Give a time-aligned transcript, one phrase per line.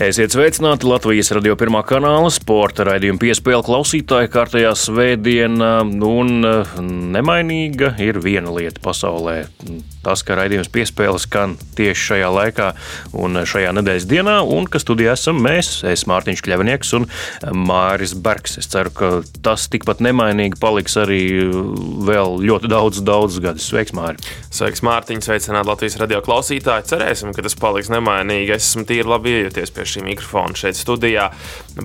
[0.00, 5.74] Esiet sveicināti Latvijas radio pirmā kanāla sporta raidījuma piespēle klausītāji kārtējā svētdienā,
[6.08, 6.70] un eh,
[7.18, 9.42] nemainīga ir viena lieta pasaulē.
[10.00, 12.68] Tas, ka raidījums piespēle skan tieši šajā laikā
[13.20, 17.04] un šajā nedēļas dienā, un ka studijā esam mēs, es Mārtiņš Kļavnieks un
[17.68, 18.56] Māris Bergs.
[18.62, 19.10] Es ceru, ka
[19.44, 21.20] tas tikpat nemainīgi paliks arī
[22.08, 23.68] vēl ļoti daudz, daudz gadus.
[23.68, 24.24] Sveiks, Māri!
[24.48, 25.20] Sveiks, Mārtiņ!
[25.28, 26.88] Sveicināt Latvijas radio klausītāji!
[26.94, 28.56] Cerēsim, ka tas paliks nemainīgi.
[28.56, 31.30] Es esmu tīri labi iejuties pie šī mikrofona šeit studijā,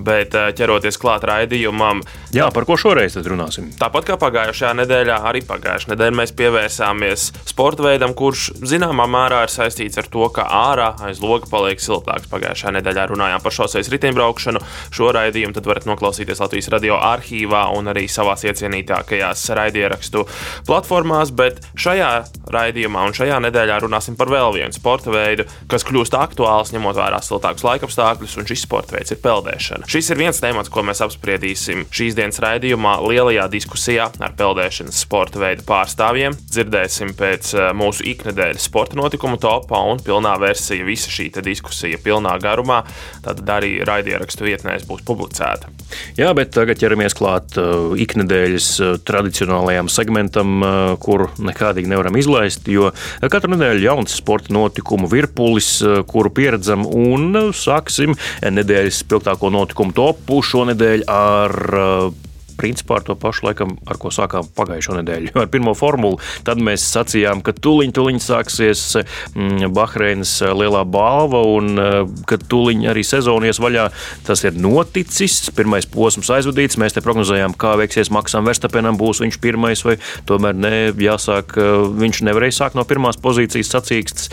[0.06, 2.02] bet eh, ķeroties klāt raidījumam.
[2.36, 3.70] Jā, par ko šoreiz runāsim?
[3.80, 9.52] Tāpat kā pagājušajā nedēļā, arī pagājušajā nedēļā mēs pievērsāmies sporta veidam, kurš zināmā mērā ir
[9.52, 12.30] saistīts ar to, ka ārā aiz loga paliek siltāks.
[12.32, 14.62] Pagājušajā nedēļā runājām par šoseis riteņbraukšanu.
[14.94, 20.26] Šo raidījumu tad varat noklausīties Latvijas radio arhīvā un arī savās iecienītākajās raidierakstu
[20.68, 22.10] platformās, bet šajā
[22.52, 27.20] raidījumā un šajā nedēļā runāsim par vēl vienu sporta veidu, kas kļūst aktuāls ņemot vērā
[27.24, 29.88] siltākus laikapstākļus, un šis sporta veids ir peldēšana.
[29.90, 35.40] Šis ir viens temats, ko mēs apspriedīsim šīs dienas raidījumā, lielajā diskusijā ar peldēšanas sporta
[35.42, 36.36] veidu pārstāvjiem.
[36.50, 42.36] Dzirdēsim pēc eh, mūsu iknedēļas sporta notikumu topā un pilnā versija, visa šī diskusija pilnā
[42.42, 42.82] garumā,
[43.24, 45.70] tad arī raidierakstu vietnēs būs publicēta.
[46.18, 52.66] Jā, bet tagad ķeramies klāt uh, iknedēļas uh, tradicionālajam segmentam, uh, kuru nekādīgi nevaram izlaist,
[52.70, 52.90] jo
[53.22, 55.68] katru nedēļu jauns sporta notikumu virpulis,
[56.08, 57.50] kuru pieredzam, un uh,
[57.86, 62.14] sāksim nedēļas spilgtāko notikumu topu šonadēļ ar uh,
[62.56, 65.34] principā ar to pašu laikam, ar ko sākām pagājušo nedēļu.
[65.36, 71.42] Ar pirmo formulu tad mēs sacījām, ka tuliņ, tuliņ sāksies mm, Bahreinas eh, lielā balva
[71.52, 73.90] un eh, ka tuliņ arī sezonies vaļā.
[74.24, 76.80] Tas ir noticis, pirmais posms aizvadīts.
[76.80, 81.74] Mēs te prognozējām, kā veiksies Maksam Verstapenam, būs viņš pirmais vai tomēr ne, jāsāk, eh,
[82.04, 84.32] viņš nevarēja sākt no pirmās pozīcijas sacīkstas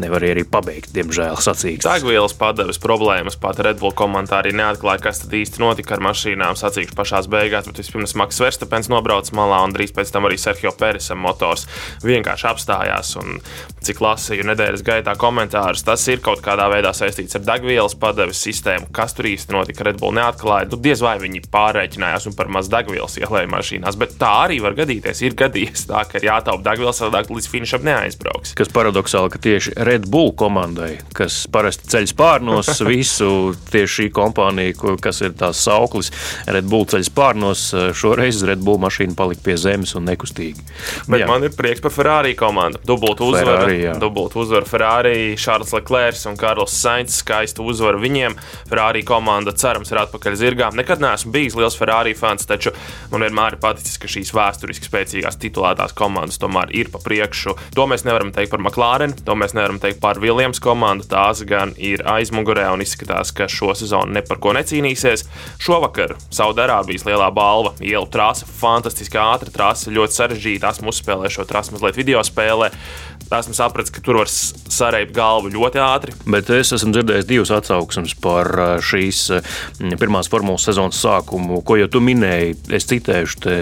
[0.00, 1.88] nevar arī pabeigt, diemžēl, sacīksts.
[1.88, 6.58] Degvielas padeves problēmas pat Red Bull komentāri neatklāja, kas tad īsti notika ar mašīnām.
[6.58, 10.72] Sacīkšu pašās beigās, bet vispirms Maks Verstapens nobrauca malā un drīz pēc tam arī Sergio
[10.78, 11.66] Peresam motors
[12.06, 13.14] vienkārši apstājās.
[13.20, 13.40] Un,
[13.82, 18.90] cik lasīju nedēļas gaitā komentārus, tas ir kaut kādā veidā saistīts ar degvielas padeves sistēmu.
[18.94, 20.70] Kas tur īsti notika, Red Bull neatklāja.
[20.70, 24.76] Nu, diez vai viņi pārreikinājās un par maz degvielas ielēja mašīnās, bet tā arī var
[24.78, 25.24] gadīties.
[25.26, 28.54] Ir gadījies tā, ka ir jātaupa degvielas, savādāk līdz finišam neaizbrauks.
[28.58, 34.76] Kas paradoxāli, ka tieši Red Bull komandai, kas parasti ceļ pārnos visu tieši šī kompānija,
[35.02, 36.12] kas ir tās sauklis,
[36.46, 37.64] Red Bull ceļ pārnos,
[37.98, 40.62] šoreiz Red Bull mašīna palika pie zemes un nekustīgi.
[41.10, 41.28] Bet jā.
[41.30, 42.80] man ir prieks par Ferrari komandu.
[42.86, 43.68] Dubult uzvaru,
[44.02, 47.18] dubult uzvaru Ferrari, Šārls Leclerc un Karls Sainz.
[47.22, 48.34] Skaistu uzvaru viņiem.
[48.70, 50.70] Ferrari komanda cerams ir atpakaļ zirgā.
[50.76, 52.72] Nekad neesmu bijis liels Ferrari fans, taču
[53.12, 57.56] man vienmēr ir paticis, ka šīs vēsturiski spēcīgās titulētās komandas tomēr ir pa priekšu.
[57.76, 61.06] To mēs nevaram teikt par McLaren, to mēs nevaram teikt par Viljams komandu.
[61.08, 65.24] Tās gan ir aizmugurē un izskatās, ka šo sezonu ne par ko necīnīsies.
[65.62, 70.74] Šovakar Saudārābijas lielā balva, ielu trase, fantastiski ātra trase, ļoti sarežģīta.
[70.74, 72.72] Esmu uzspēlējis šo trasi mazliet video spēlē
[73.38, 76.14] esmu sapratis, ka tur var sareibt galvu ļoti ātri.
[76.28, 78.50] Bet es esmu dzirdējis divas atsauksmes par
[78.84, 79.24] šīs
[80.00, 82.56] pirmās formulas sezonas sākumu, ko jau tu minēji.
[82.76, 83.56] Es citēšu te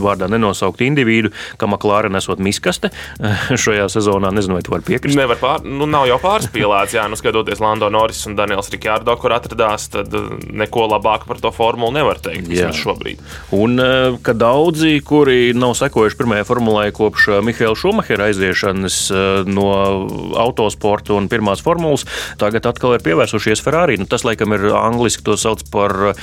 [0.00, 2.92] vārdā nenosaukt individu, ka Maklāra nesot miskaste
[3.64, 4.32] šajā sezonā.
[4.34, 5.18] Nezinu, vai tu vari piekrist.
[5.18, 9.36] Nevar pār, nu, nav jau pārspīlēts, jā, nu skatoties Lando Norris un Daniels Rikārdo, kur
[9.36, 10.14] atradās, tad
[10.50, 12.50] neko labāku par to formulu nevar teikt
[12.80, 13.20] šobrīd.
[13.56, 13.78] Un
[14.24, 19.66] ka daudzi, kuri nav sekojuši pirmajai formulai kopš Mihaila Šumahera aiziešanas, Eh, no
[20.40, 22.04] autosporta un pirmās formulas,
[22.40, 23.98] tagad atkal ir pievērsušies Ferrari.
[24.00, 26.20] Nu, tas, laikam, ir angliski to sauc par uh,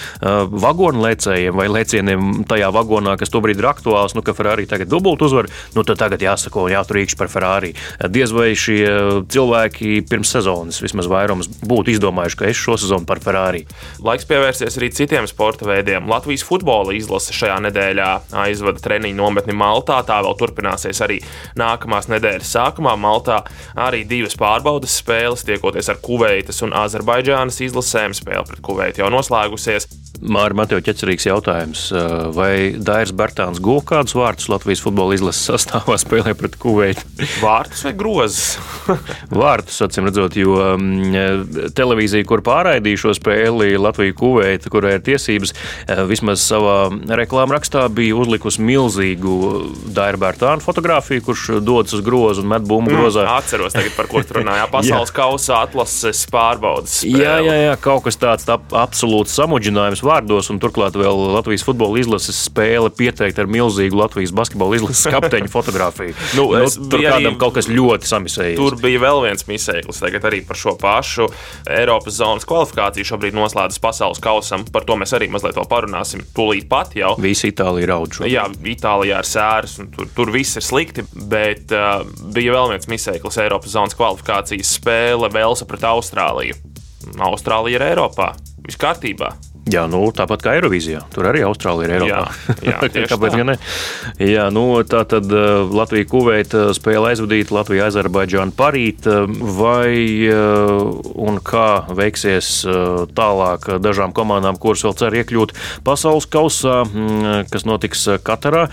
[0.48, 4.16] vagonu lēcējiem vai lēcieniem tajā vagonā, kas tobrīd ir aktuāls.
[4.18, 7.74] Nu, ka Ferrari tagad dubult uzvar, nu tad tagad jāsako un jāturīkš par Ferrari.
[8.14, 8.86] Diez vai šie
[9.26, 13.64] cilvēki pirms sezonas vismaz vairums būtu izdomājuši, ka es šo sezonu par Ferrari.
[14.04, 16.08] Laiks pievērsties arī citiem sporta veidiem.
[16.10, 18.10] Latvijas futbola izlase šajā nedēļā
[18.46, 20.00] aizvada treniņu nometni Maltā.
[20.08, 21.20] Tā vēl turpināsies arī
[21.60, 23.42] nākamās nedēļas sākumā Maltā
[23.88, 28.16] arī divas pārbaudas spēles, tiekoties ar Kuveitas un Azerbaidžānas izlasēm.
[28.18, 29.90] Spēle pret Kuveitu jau noslēgusies.
[30.18, 31.82] Mārķis Matev ķecerīgs jautājums.
[32.34, 37.06] Vai Dairis Bartāns guva kādus vārtus Latvijas futbola izlases sastāvā spēlē pret Kuveitu?
[37.44, 38.58] Vārtus vai grozus?
[39.34, 45.54] vārtus, acīm redzot, jo mm, televīzija, kur pārraidīja šo spēli Latviju Kuveita, kurai ir tiesības,
[46.10, 46.78] vismaz savā
[47.20, 49.38] reklāmā rakstā bija uzlikusi milzīgu
[49.96, 53.26] Daira Bartāna fotografiju, kurš dodas uz grozu un met bumbu mm, grozā.
[53.26, 54.68] Mm, atceros, tagad, par ko tur runāja.
[54.78, 57.00] Pasaules kausa atlases pārbaudas.
[57.02, 57.24] Spēle.
[57.24, 62.02] Jā, jā, jā, kaut kas tāds tā, absolūts samudžinājums vārdos, un turklāt vēl Latvijas futbola
[62.02, 66.16] izlases spēle pieteikta ar milzīgu Latvijas basketbola izlases kapteiņu fotografiju.
[66.40, 68.60] nu, nu, tur kādam kaut kas ļoti samisējies.
[68.60, 71.28] Tur bija bija vēl viens misēklis, tagad arī par šo pašu
[71.70, 74.66] Eiropas zonas kvalifikāciju šobrīd noslēdzas pasaules kausam.
[74.74, 77.14] Par to mēs arī mazliet parunāsim tūlīt pat jau.
[77.22, 78.28] Visi Itālija raud šo.
[78.30, 82.02] Jā, Itālijā ir sēras, un tur, tur viss ir slikti, bet uh,
[82.34, 86.58] bija vēl viens misēklis Eiropas zonas kvalifikācijas spēle Velsa pret Austrāliju.
[87.28, 88.34] Austrālija ir Eiropā.
[88.66, 89.36] Viss kārtībā.
[89.68, 91.02] Jā, nu, tāpat kā Eirovīzijā.
[91.12, 92.22] Tur arī Austrālija ir Eiropā.
[92.64, 93.56] Jā, jā Kāpēc gan ne?
[94.24, 99.08] Jā, nu, tā tad uh, Latvija Kuveita spēle aizvadīta, Latvija Azerbaidžāna parīt.
[99.08, 99.28] Uh,
[99.58, 100.30] vai
[101.28, 102.50] un kā veiksies
[103.18, 105.54] tālāk dažām komandām, kuras vēl cer iekļūt
[105.88, 108.68] pasaules kausā, mm, kas notiks Katarā?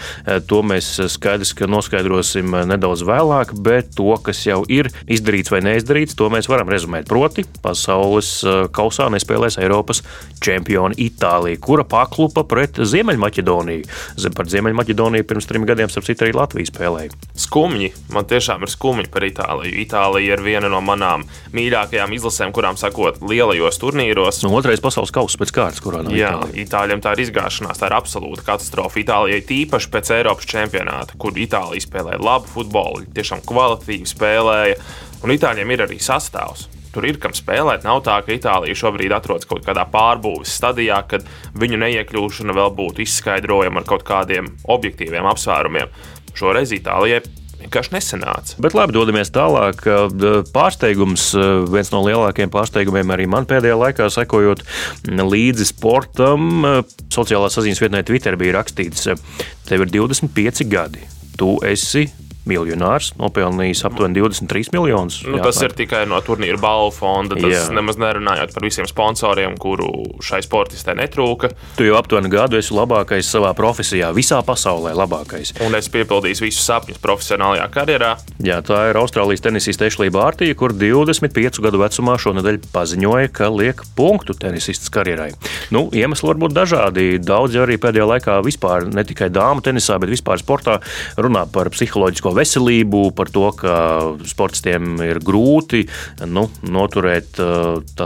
[0.50, 6.16] To mēs skaidrs, ka noskaidrosim nedaudz vēlāk, bet to, kas jau ir izdarīts vai neizdarīts,
[6.18, 7.08] to mēs varam rezumēt.
[7.10, 8.36] Proti, pasaules
[8.74, 10.04] kausā nespēlēs Eiropas
[10.44, 13.84] čempioni čempioni Itālija, kura paklupa pret Ziemeļmaķedoniju.
[14.16, 17.12] Zem par Ziemeļmaķedoniju pirms trim gadiem, starp citu, arī Latvija spēlēja.
[17.34, 19.74] Skumji, man tiešām ir skumji par Itāliju.
[19.84, 24.42] Itālija ir viena no manām mīļākajām izlasēm, kurām sakot, lielajos turnīros.
[24.44, 26.14] Nu, otrais pasaules kausa pēc kārtas, kurā nav.
[26.14, 26.66] Jā, Itālija.
[26.66, 29.00] Itāļiem tā ir izgāšanās, tā ir absolūta katastrofa.
[29.00, 34.78] Itālijai tīpaši pēc Eiropas čempionāta, kur Itālija spēlēja labu futbolu, tiešām kvalitatīvi spēlēja.
[35.24, 37.86] Un Itāļiem ir arī sastāvs tur ir kam spēlēt.
[37.86, 41.26] Nav tā, ka Itālija šobrīd atrodas kaut kādā pārbūves stadijā, kad
[41.58, 45.92] viņu neiekļūšana vēl būtu izskaidrojama ar kaut kādiem objektīviem apsvērumiem.
[46.34, 47.22] Šoreiz Itālijai
[47.64, 48.56] vienkārši nesanāca.
[48.62, 49.84] Bet labi, dodamies tālāk.
[50.54, 51.30] Pārsteigums,
[51.72, 54.64] viens no lielākajiem pārsteigumiem arī man pēdējā laikā sekojot
[55.08, 56.66] līdzi sportam.
[57.14, 59.08] Sociālā saziņas vietnē Twitter bija rakstīts,
[59.68, 61.06] tev ir 25 gadi.
[61.38, 62.06] Tu esi
[62.48, 65.20] miljonārs, nopelnījis aptuveni 23 miljonus.
[65.26, 67.38] Nu, tas ir tikai no turnīra balvu fonda.
[67.38, 67.62] Tas jā.
[67.74, 69.90] nemaz nerunājot par visiem sponsoriem, kuru
[70.24, 71.52] šai sportistē netrūka.
[71.78, 75.54] Tu jau aptuveni gadu esi labākais savā profesijā, visā pasaulē labākais.
[75.64, 78.12] Un es piepildīju visus sapņus profesionālajā karjerā.
[78.44, 83.82] Jā, tā ir Austrālijas tenisiste Ešlija Bārtīja, kur 25 gadu vecumā šonadēļ paziņoja, ka liek
[83.96, 85.30] punktu tenisistas karjerai.
[85.74, 87.06] Nu, iemesli var būt dažādi.
[87.24, 90.78] Daudzi arī pēdējā laikā vispār ne tikai dāmu tenisā, bet vispār sportā
[91.16, 93.74] runā par psiholoģisko veselību, par to, ka
[94.28, 95.84] sportistiem ir grūti
[96.30, 97.40] nu, noturēt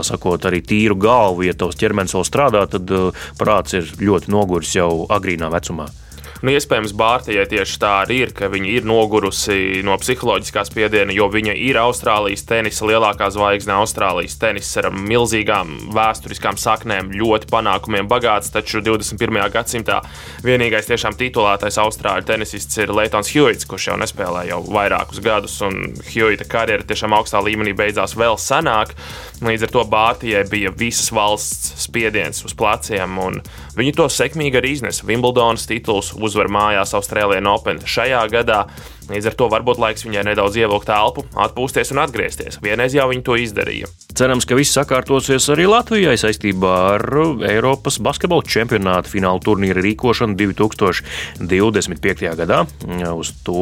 [0.05, 1.47] sakot, arī tīru galvu.
[1.47, 2.91] Ja tavs ķermenis vēl strādā, tad
[3.39, 5.89] prāts ir ļoti noguris jau agrīnā vecumā.
[6.39, 11.25] Nu, iespējams, Bārtaļai tieši tā arī ir, ka viņa ir nogurusi no psiholoģiskā spiediena, jo
[11.27, 13.73] viņa ir Austrālijas tenisa lielākā zvaigzne.
[13.75, 19.41] Austrālijas tenis ar milzīgām vēsturiskām saknēm, ļoti panākumiem bagāts, taču 21.
[19.51, 19.97] gadsimtā
[20.45, 25.91] vienīgais tiešām titulētais austrāļu tenisists ir Leitons Hjūits, kurš jau nespēlē jau vairākus gadus, un
[26.07, 28.95] Hjūita karjera tiešām augstā līmenī beidzās vēl senāk.
[29.43, 33.43] Līdz ar to Bārtaļai bija visas valsts spiediens uz pleciem, un
[33.75, 35.03] viņi to sekmīgi arī iznesa.
[35.07, 38.63] Wimbledonas tituls uzvar mājās Austrālijā Open šajā gadā.
[39.09, 42.59] Līdz ar to varbūt laiks viņai nedaudz ievilkt elpu, atpūsties un atgriezties.
[42.61, 43.87] Vienreiz jau viņi to izdarīja.
[44.19, 47.03] Cerams, ka viss sakārtosies arī Latvijai saistībā ar
[47.49, 52.35] Eiropas basketbola čempionāta fināla turnīra rīkošanu 2025.
[52.39, 52.59] gadā.
[53.15, 53.61] Uz to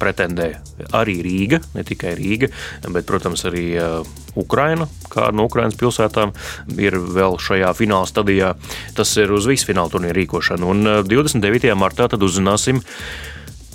[0.00, 0.48] pretendē
[0.96, 2.48] arī Rīga, ne tikai Rīga,
[2.88, 4.04] bet, protams, arī uh,
[4.36, 4.88] Ukraina.
[5.12, 6.32] Kāda no Ukrainas pilsētām
[6.80, 8.54] ir vēl šajā fināla stadijā.
[8.96, 10.68] Tas ir uz visu fināla turnīra rīkošanu.
[10.72, 10.78] Un
[11.08, 11.70] 29.
[11.70, 12.82] Uh, martā tad uzzināsim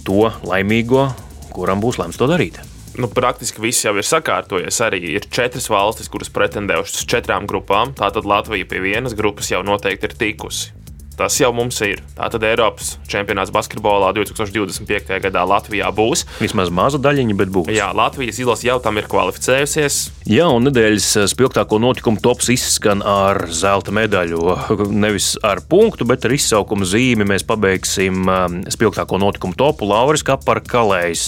[0.07, 1.07] to laimīgo,
[1.55, 2.59] kuram būs lemts to darīt.
[2.99, 4.81] Nu, praktiski viss jau ir sakārtojies.
[4.83, 7.95] Arī ir četras valstis, kuras pretendē uz četrām grupām.
[7.95, 10.80] Tātad Latvija pie vienas grupas jau noteikti ir tikusi.
[11.19, 11.99] Tas jau mums ir.
[12.15, 15.19] Tātad Eiropas čempionāts basketbolā 2025.
[15.25, 16.23] gadā Latvijā būs.
[16.39, 17.71] Vismaz maza daļiņa, bet būs.
[17.75, 19.99] Jā, Latvijas izlase jau tam ir kvalificējusies.
[20.31, 24.55] Jā, un nedēļas spilgtāko notikumu tops izskan ar zelta medaļu.
[25.03, 29.89] Nevis ar punktu, bet ar izsaukumu zīmi mēs pabeigsim um, spilgtāko notikumu topu.
[29.91, 31.27] Lauris Kapar Kalējs.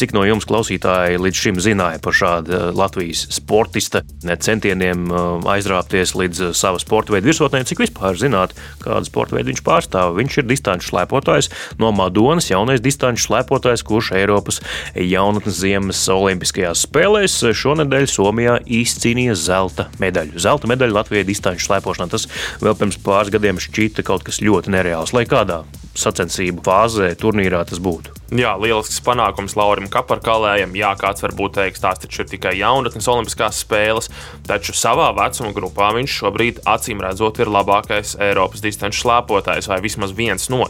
[0.00, 5.10] Cik no jums klausītāji līdz šim zināja par šādu Latvijas sportista centieniem
[5.50, 7.64] aizrāpties līdz sava sporta veida virsotnē?
[7.66, 8.54] Cik vispār zināt,
[9.00, 10.14] kādas sporta veidu viņš pārstāv.
[10.18, 14.60] Viņš ir distanču slēpotājs no Madonas, jaunais distanču slēpotājs, kurš Eiropas
[14.94, 20.38] jaunatnes ziemas olimpiskajās spēlēs šonadēļ Somijā izcīnīja zelta medaļu.
[20.40, 22.10] Zelta medaļu Latvijai distanču slēpošanā.
[22.12, 22.28] Tas
[22.60, 25.14] vēl pirms pāris gadiem šķita kaut kas ļoti nereāls.
[25.16, 25.62] Lai kādā
[26.00, 28.16] sacensību fāzē, turnīrā tas būtu.
[28.38, 30.76] Jā, lielisks panākums Laurim Kaparkalējam.
[30.78, 34.10] Jā, kāds varbūt teiks, tās taču ir tikai jaunatnes olimpiskās spēles,
[34.46, 40.14] taču savā vecuma grupā viņš šobrīd acīm redzot ir labākais Eiropas distanču slēpotājs vai vismaz
[40.14, 40.62] viens no.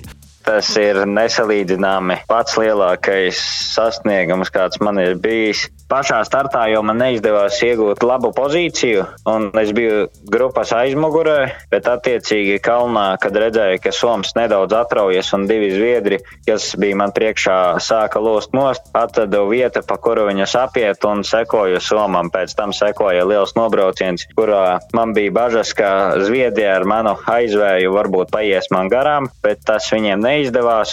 [0.50, 3.38] Tas ir nesalīdzināmi pats lielākais
[3.70, 5.68] sasniegums, kāds man ir bijis.
[5.90, 12.60] Pašā startā jau man neizdevās iegūt labu pozīciju, un es biju grupas aizmugurē, bet attiecīgi
[12.62, 18.22] kalnā, kad redzēju, ka Soms nedaudz atraujas un divi zviedri, kas bija man priekšā, sāka
[18.22, 22.30] lost nost, atradu vietu, pa kuru viņus apiet un sekoju Somam.
[22.30, 25.90] Pēc tam sekoja liels nobrauciens, kurā man bija bažas, ka
[26.22, 30.39] Zviedrija ar manu aizvēju varbūt paies man garām, bet tas viņiem neizdevās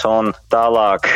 [0.08, 1.08] un tālāk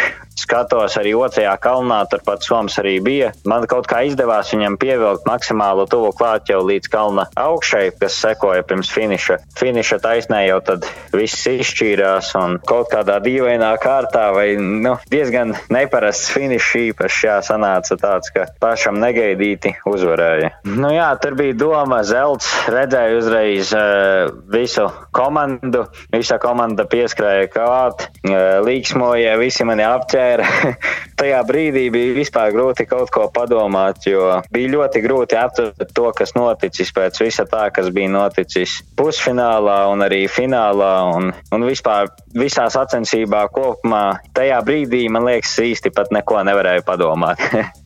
[0.42, 3.32] skatos arī otrajā kalnā, turpat Soms arī bija.
[3.48, 8.66] Man kaut kā izdevās viņam pievilkt maksimāli tuvu klāt jau līdz kalna augšai, kas sekoja
[8.68, 9.38] pirms finiša.
[9.60, 16.32] Finiša taisnē jau tad viss izšķīrās un kaut kādā dīvainā kārtā vai nu, diezgan neparasts
[16.34, 20.52] finišs īpaši jā, sanāca tāds, ka pašam negaidīti uzvarēja.
[20.68, 28.08] Nu jā, tur bija doma zelts, redzēju uzreiz uh, visu komandu, visa komanda pieskrēja klāt,
[28.26, 30.76] uh, līksmoja, visi mani apķēra aptvēra.
[31.22, 36.34] Tajā brīdī bija vispār grūti kaut ko padomāt, jo bija ļoti grūti aptvert to, kas
[36.36, 42.68] noticis pēc visa tā, kas bija noticis pusfinālā un arī finālā un, un vispār visā
[42.72, 44.22] sacensībā kopumā.
[44.34, 47.46] Tajā brīdī man liekas īsti pat neko nevarēju padomāt.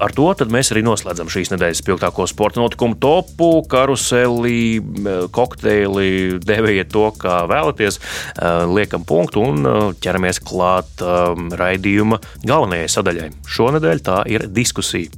[0.00, 4.80] ar to mēs arī noslēdzam šīs nedēļas spilgtāko sporta notikumu topu, karuseli,
[5.34, 8.00] kokteili, deviet to, kā vēlaties.
[8.00, 13.28] Eh, liekam punktu un eh, ķeramies klāt eh, raidījuma galvenajai sadaļai.
[13.58, 15.12] Šonadēļ tā ir diskusija.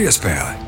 [0.00, 0.59] Piespēle!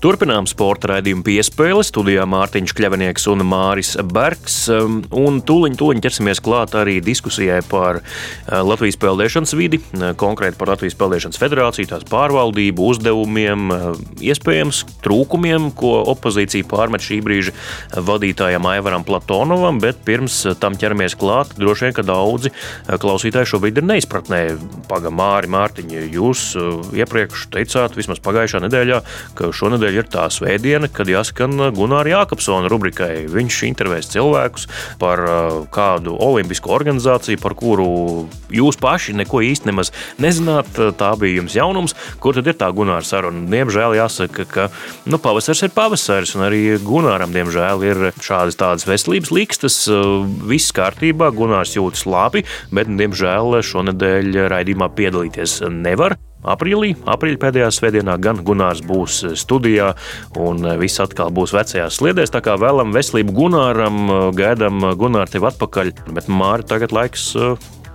[0.00, 1.82] Turpinām sporta raidījumu piespēli.
[1.84, 4.54] Studijā Mārtiņš Kļavinieks un Māris Bergs.
[4.72, 10.56] Um, un tūliņ, tūliņ ķersimies klāt arī diskusijai par uh, Latvijas peldēšanas vidi, uh, konkrēti
[10.56, 17.52] par Latvijas peldēšanas federāciju, tās pārvaldību, uzdevumiem, uh, iespējams trūkumiem, ko opozīcija pārmet šī brīža
[18.00, 22.54] vadītājam Aivaram Platonovam, bet pirms tam ķeramies klāt, droši vien, ka daudzi
[22.88, 24.40] klausītāji šobrīd ir neizpratnē.
[24.88, 26.48] Pagaidām, Māri, Mārtiņ, jūs
[26.96, 29.04] iepriekš teicāt, vismaz pagājušā nedēļā,
[29.36, 33.26] ka šonadēļ ir tā svētdiena, kad jāskan Gunārs Jākapsona rubrikai.
[33.30, 34.66] Viņš intervēs cilvēkus
[35.00, 37.88] par uh, kādu olimpisko organizāciju, par kuru
[38.54, 39.92] jūs paši neko īsti nemaz
[40.22, 40.78] nezināt.
[41.00, 43.46] Tā bija jums jaunums, kur tad ir tā Gunāra saruna.
[43.50, 44.68] Diemžēl jāsaka, ka
[45.10, 49.82] nu, pavasars ir pavasaris, un arī Gunāram, diemžēl, ir šādas tādas veselības līkstas.
[50.50, 56.18] Viss kārtībā, Gunārs jūtas labi, bet, diemžēl, šonadēļ raidījumā piedalīties nevar.
[56.40, 59.90] Aprīlī, aprīļa pēdējā svētdienā, gan Gunārs būs studijā,
[60.40, 62.32] un viss atkal būs vecajās sliedēs.
[62.32, 64.00] Tā kā vēlam veselību Gunāram,
[64.36, 67.34] gaidām Gunāru tevi atpakaļ, bet Māri tagad laiks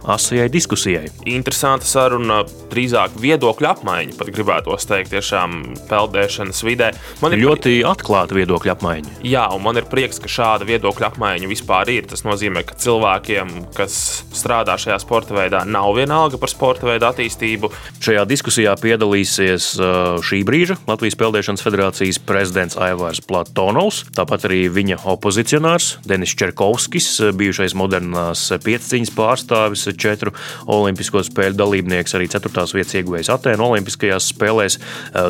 [0.07, 1.09] asajai diskusijai.
[1.29, 6.91] Interesanta saruna, drīzāk viedokļu apmaiņa, pat gribētos teikt, tiešām peldēšanas vidē.
[7.23, 9.15] Man ir ļoti atklāta viedokļa apmaiņa.
[9.25, 12.09] Jā, un man ir prieks, ka šāda viedokļa apmaiņa vispār ir.
[12.11, 13.97] Tas nozīmē, ka cilvēkiem, kas
[14.35, 17.71] strādā šajā sporta veidā, nav vienalga par sporta veidu attīstību.
[18.05, 25.01] Šajā diskusijā piedalīsies uh, šī brīža Latvijas Peldēšanas federācijas prezidents Aivārs Platonovs, tāpat arī viņa
[25.15, 30.33] opozicionārs Denis Čerkovskis, bijušais modernās pieciņas pārstāvis, četru
[30.71, 34.79] Olimpisko spēļu dalībnieks, arī ceturtās vietas ieguvējs Atēnu Olimpiskajās spēlēs.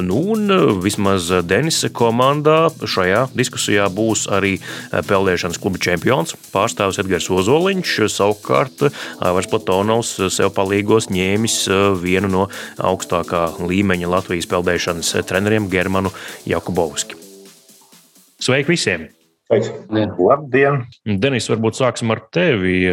[0.06, 0.52] Nu, un
[0.84, 4.56] vismaz Denisa komandā šajā diskusijā būs arī
[4.92, 7.98] peldēšanas kluba čempions, pārstāvis Edgars Ozoliņš.
[8.16, 8.88] Savukārt
[9.24, 11.60] Aivars Platonovs sev palīgos ņēmis
[12.02, 16.14] vienu no augstākā līmeņa Latvijas peldēšanas treneriem Germanu
[16.50, 17.20] Jakubovski.
[18.42, 19.08] Sveiki visiem!
[19.48, 19.72] Sveiki!
[20.20, 20.84] Labdien!
[21.06, 22.84] Denis, varbūt sāksim ar tevi.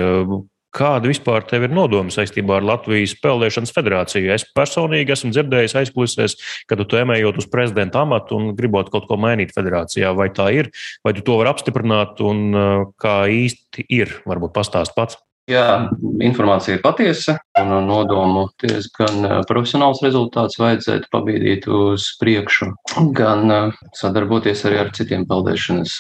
[0.73, 4.31] Kāda vispār tev ir nodoma saistībā ar Latvijas Peldēšanas federāciju?
[4.33, 9.19] Es personīgi esmu dzirdējis aizkulisēs, ka tu emējot uz prezidenta amatu un gribot kaut ko
[9.21, 10.15] mainīt federācijā.
[10.17, 10.71] Vai tā ir,
[11.05, 14.17] vai tu to vari apstiprināt un uh, kā īsti ir?
[14.25, 15.21] Varbūt pastāst pats.
[15.51, 15.91] Jā,
[16.25, 22.73] informācija ir patiesa, un nodomu diezgan uh, profesionāls rezultāts vajadzētu pabīdīt uz priekšu,
[23.19, 25.99] gan uh, sadarboties arī ar citiem peldēšanas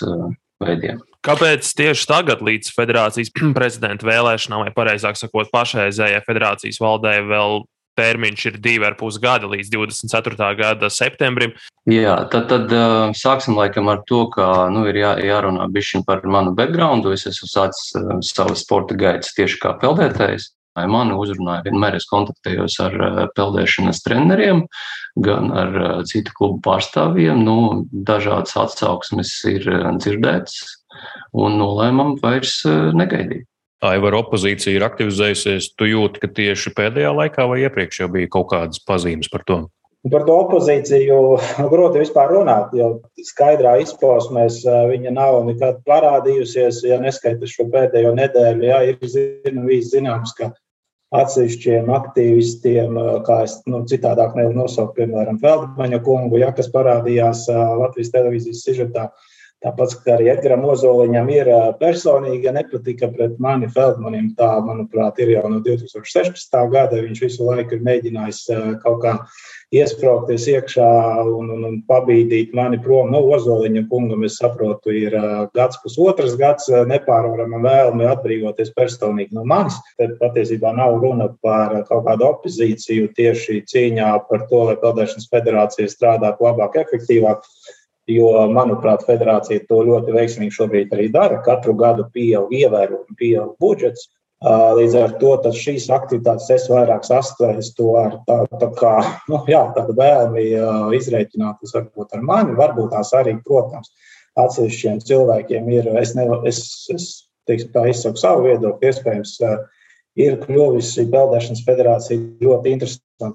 [0.65, 1.05] veidiem.
[1.23, 7.63] Kāpēc tieši tagad, līdz federācijas prezidenta vēlēšanām, vai precīzāk sakot, pašreizējai federācijas valdē, vēl
[7.99, 10.49] termiņš ir divi ar pus gadi līdz 24.
[10.57, 11.53] gada septembrim?
[11.91, 12.73] Jā, tad, tad
[13.19, 17.13] sāksim laikam ar to, ka nu, ir jā, jārunā bišķiņ par manu backgroundu.
[17.13, 17.93] Es esmu sācis
[18.33, 20.55] savas sporta gaitas tieši kā peldētājs.
[20.73, 22.95] Mani uzrunāja vienmēr, es kontaktējos ar
[23.37, 24.63] peldēšanas treneriem,
[25.21, 25.75] gan ar
[26.09, 27.43] citu klubu pārstāvjiem.
[27.45, 27.57] Nu,
[27.93, 30.63] dažādas atsauksmes ir dzirdētas,
[31.33, 33.49] un nolēmām vairs eh, negaidīt.
[33.83, 35.73] Aivara opozīcija ir aktivizējusies.
[35.75, 39.65] Tu jūti, ka tieši pēdējā laikā vai iepriekš jau bija kaut kādas pazīmes par to?
[40.13, 42.93] Par to opozīciju nu, grūti vispār runāt, jo
[43.27, 44.61] skaidrā izpausmēs
[44.91, 46.83] viņa nav nekad parādījusies.
[46.87, 50.53] Ja neskaita šo pēdējo nedēļu, jā, ir zin, zināms, ka
[51.13, 52.97] atsevišķiem aktīvistiem,
[53.27, 59.11] kā es nu, citādāk nevaru nosaukt, piemēram, Feldmaņa kungu, ja, kas parādījās Latvijas televīzijas sižetā,
[59.11, 59.32] uh,
[59.63, 64.33] Tāpat arī Edgars Ozoliņam ir personīga nepatika pret mani Feldmanim.
[64.39, 66.57] Tā, manuprāt, ir jau no 2016.
[66.73, 66.99] gada.
[66.99, 68.41] Viņš visu laiku ir mēģinājis
[68.83, 69.13] kaut kā
[69.73, 70.89] iesprāgties iekšā
[71.25, 74.27] un, un, un pabīdīt mani prom no Ozoliņa kungam.
[74.27, 75.15] Es saprotu, ir
[75.55, 79.79] gads, pusotrs gads nepārvarama vēlme atbrīvoties personīgi no manis.
[80.01, 85.87] Tad patiesībā nav runa par kaut kādu opozīciju tieši cīņā par to, lai Peldēšanas federācija
[85.95, 87.47] strādātu labāk, efektīvāk
[88.17, 91.41] jo, manuprāt, federācija to ļoti veiksmīgi šobrīd arī dara.
[91.45, 94.09] Katru gadu pieaug ievērojami pieaug budžets.
[94.43, 98.95] Līdz ar to šīs aktivitātes es vairāk sastāstu ar tā, tā kā,
[99.31, 100.49] nu, jā, tādu vēlmi
[100.99, 103.93] izreikināties varbūt ar mani, varbūt tās arī, protams,
[104.43, 106.59] atsevišķiem cilvēkiem ir, es, ne, es,
[106.91, 107.07] es
[107.47, 109.37] teiksim, tā izsaku savu viedokli, iespējams,
[110.19, 113.31] ir kļuvusi Peldēšanas federācija ļoti interesanta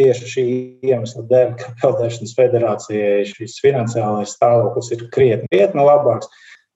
[0.00, 0.46] tieši šī
[0.88, 6.30] iemesla dēļ, ka Peldēšanas federācijai šis finansiālais stāvoklis ir krietni, krietni labāks.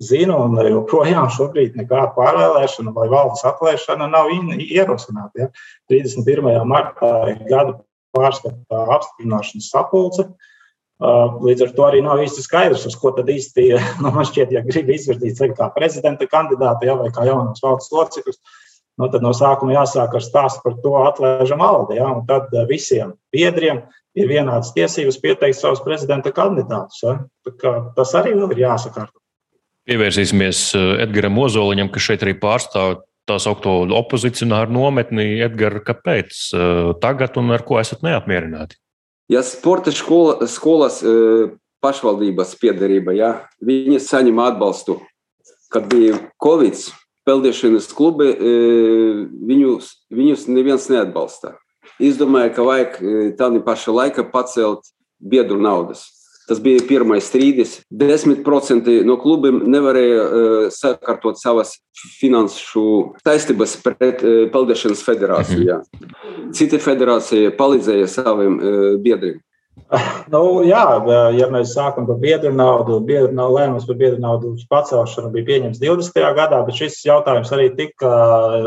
[0.04, 4.28] Zinu, un joprojām šobrīd nekāda pārvēlēšana vai valdes atlaišana nav
[4.60, 5.46] ierosināta.
[5.46, 5.48] Ja?
[5.88, 6.50] 31.
[6.68, 7.78] martā ir gada
[8.16, 10.26] pārskata apstiprināšanas sapulce.
[11.00, 13.66] Līdz ar to arī nav īsti skaidrs, uz ko tad īsti,
[14.02, 17.92] nu, man šķiet, ja grib izvirzīt sevi kā prezidenta kandidātu ja, vai kā jaunās valsts
[17.92, 18.40] loceklis,
[19.00, 21.98] nu, tad no sākuma jāsāk ar stāstu par to atlaižam valdi.
[22.00, 22.10] Ja?
[22.16, 23.82] Un tad eh, visiem biedriem
[24.16, 27.02] ir vienādas tiesības pieteikt savus prezidenta kandidātus.
[27.04, 27.18] Ja?
[27.96, 29.18] Tas arī ir jāsakārto.
[29.86, 35.36] Pievērsīsimies eh, Edgars Ozoliņam, kas šeit arī pārstāv tā saucamo opozicionāru nometni.
[35.44, 38.80] Edgars, kāpēc eh, tagad un ar ko esat neapmierināti?
[39.26, 41.00] Ja sporta škola, skolas
[41.82, 45.00] pašvaldības piedarība, ja, viņi saņem atbalstu,
[45.74, 46.78] kad bija Covid,
[47.26, 48.56] peldēšanas klubi, e,
[49.50, 51.56] viņus, viņus neviens neatbalsta.
[52.02, 54.86] Es domāju, ka vajag e, tādā pašā laikā pacelt
[55.18, 56.06] biedru naudas.
[56.46, 57.80] Tas bija pirmais strīdis.
[57.90, 61.72] 10% no klubiem nevarēja uh, sakārtot savas
[62.20, 62.84] finanšu
[63.24, 65.80] saistības pret uh, Peldēšanas federāciju.
[65.80, 66.52] Mhm.
[66.54, 69.40] Cita federācija palīdzēja saviem uh, biedriem.
[70.32, 70.82] Nu, jā,
[71.36, 75.80] ja mēs sākam par biedru naudu, biedru naudu lēmums par biedru naudu pacelšanu bija pieņemts
[75.82, 76.18] 20.
[76.38, 78.10] gadā, bet šis jautājums arī tika,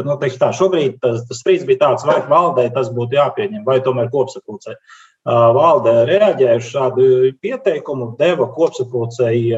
[0.05, 3.79] nu, teiksim tā, šobrīd tas, tas strīds bija tāds, vai valdē tas būtu jāpieņem, vai
[3.83, 4.77] tomēr kopsapulcē.
[5.29, 7.09] Valdē reaģēja uz šādu
[7.43, 9.49] pieteikumu, deva kopsapulcei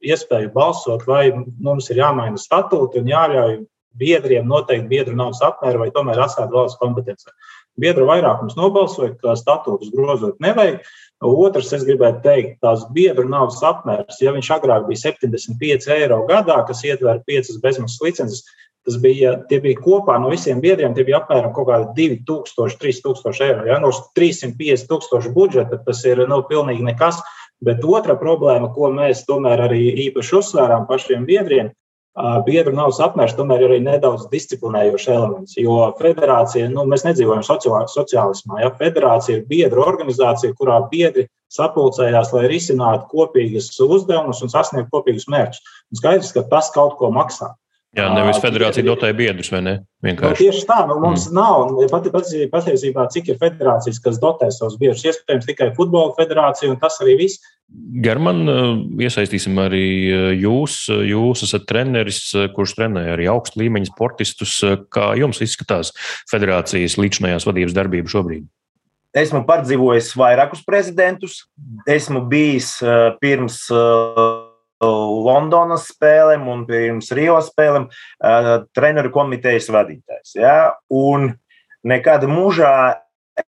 [0.00, 3.56] iespēju balsot, vai mums ir jāmaina statūti un jāļauj
[4.00, 7.32] biedriem noteikt biedru naudas apmēru vai tomēr atstāt valsts kompetenci.
[7.80, 10.82] Biedru vairākums nobalsoja, ka statūtus grozot nevajag.
[11.20, 16.62] Otrs, es gribētu teikt, tās biedru naudas apmērs, ja viņš agrāk bija 75 eiro gadā,
[16.68, 18.46] kas ietver 5 bezmaksas licences,
[18.88, 23.66] tas bija, bija kopā no visiem biedriem, tie bija apmēram kaut kādi 2000, 3000 eiro.
[23.68, 23.76] Ja?
[23.82, 27.20] No 350 tūkstošu budžeta tas ir nu, pilnīgi nekas.
[27.60, 31.68] Bet otra problēma, ko mēs tomēr arī īpaši uzsvērām pašiem biedriem,
[32.46, 35.56] biedru naudas apmērs tomēr ir arī nedaudz disciplinējošs elements.
[35.60, 38.62] Jo federācija, nu, mēs nedzīvojam sociālismā.
[38.64, 38.72] Ja?
[38.80, 45.64] Federācija ir biedru organizācija, kurā biedri sapulcējās, lai risinātu kopīgas uzdevumus un sasniegtu kopīgus mērķus.
[45.98, 47.54] Skaidrs, ka tas kaut ko maksā.
[47.98, 49.72] Jā, nevis federācija dotē biedrus, vai ne?
[50.06, 50.44] Vienkārši.
[50.46, 51.34] Nu, tieši tā, nu, mums mm.
[51.34, 51.72] nav.
[51.90, 52.04] Pat,
[52.52, 57.16] patiesībā, cik ir federācijas, kas dotē savus biedrus, iespējams, tikai futbola federācija, un tas arī
[57.24, 57.42] viss.
[58.04, 58.44] Garman,
[59.02, 59.82] iesaistīsim arī
[60.38, 60.84] jūs.
[60.86, 62.22] Jūs esat treneris,
[62.54, 64.54] kurš trenē arī augstu līmeņa sportistus.
[64.94, 65.90] Kā jums izskatās
[66.30, 68.46] federācijas līdzinājās vadības darbība šobrīd?
[69.18, 71.40] Esmu pārdzīvojis vairākus prezidentus.
[71.90, 72.76] Esmu bijis
[73.18, 73.64] pirms
[74.80, 80.34] Londonas spēlēm un pirms Rio spēlēm uh, treneru komitejas vadītājs.
[80.38, 80.56] Ja?
[80.88, 81.34] Un
[81.84, 82.72] nekad mūžā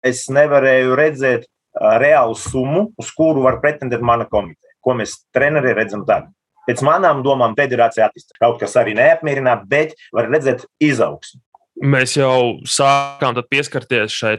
[0.04, 4.74] es nevarēju redzēt uh, reālu summu, uz kuru var pretendēt mana komiteja.
[4.82, 6.32] Ko mēs treneri redzam tagad.
[6.66, 8.38] Pēc manām domām, federācija attīstās.
[8.38, 11.40] Kaut kas arī neapmierināts, bet var redzēt izaugsmu.
[11.82, 14.36] Mēs jau sākām pieskarties šai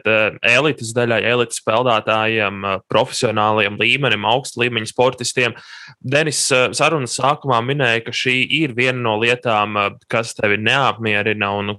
[0.47, 5.57] elites daļai, elites spēlētājiem, profesionāliem līmenim, augstu līmeņa sportistiem.
[5.99, 9.75] Denis sarunas sākumā minēja, ka šī ir viena no lietām,
[10.07, 11.75] kas tevi neapmierina un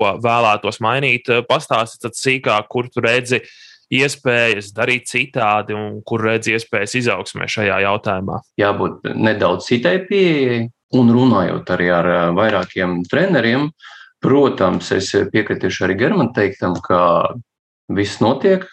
[0.00, 1.28] ko vēlētos mainīt.
[1.44, 3.44] Pastāstiet sīkāk, kur tu redzi
[3.92, 8.40] iespējas darīt citādi un kur redzi iespējas izaugsmē šajā jautājumā.
[8.60, 10.62] Jābūt nedaudz citai pieejai
[10.96, 13.68] un runājot arī ar vairākiem treneriem.
[14.22, 17.00] Protams, es piekritīšu arī Germanam teiktam, ka
[17.90, 18.68] viss notiek.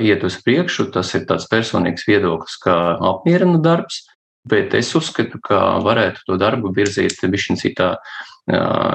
[0.00, 0.90] iet uz priekšu.
[0.92, 4.06] Tas ir tāds personīgs viedoklis, kā apmierina darbs,
[4.48, 7.96] bet es uzskatu, ka varētu to darbu virzīt bišķiņ citā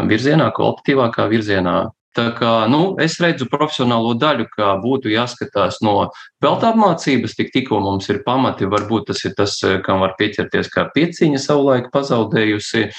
[0.09, 1.91] virzienā, kvalitatīvākā virzienā.
[2.13, 7.79] Tā kā nu, es redzu profesionālo daļu, kā būtu jāskatās no velta apmācības, tik tikko
[7.81, 8.69] mums ir pamati.
[8.69, 12.89] Varbūt tas ir tas, kam var pieķerties, kā pieciņa savulaik pazaudējusi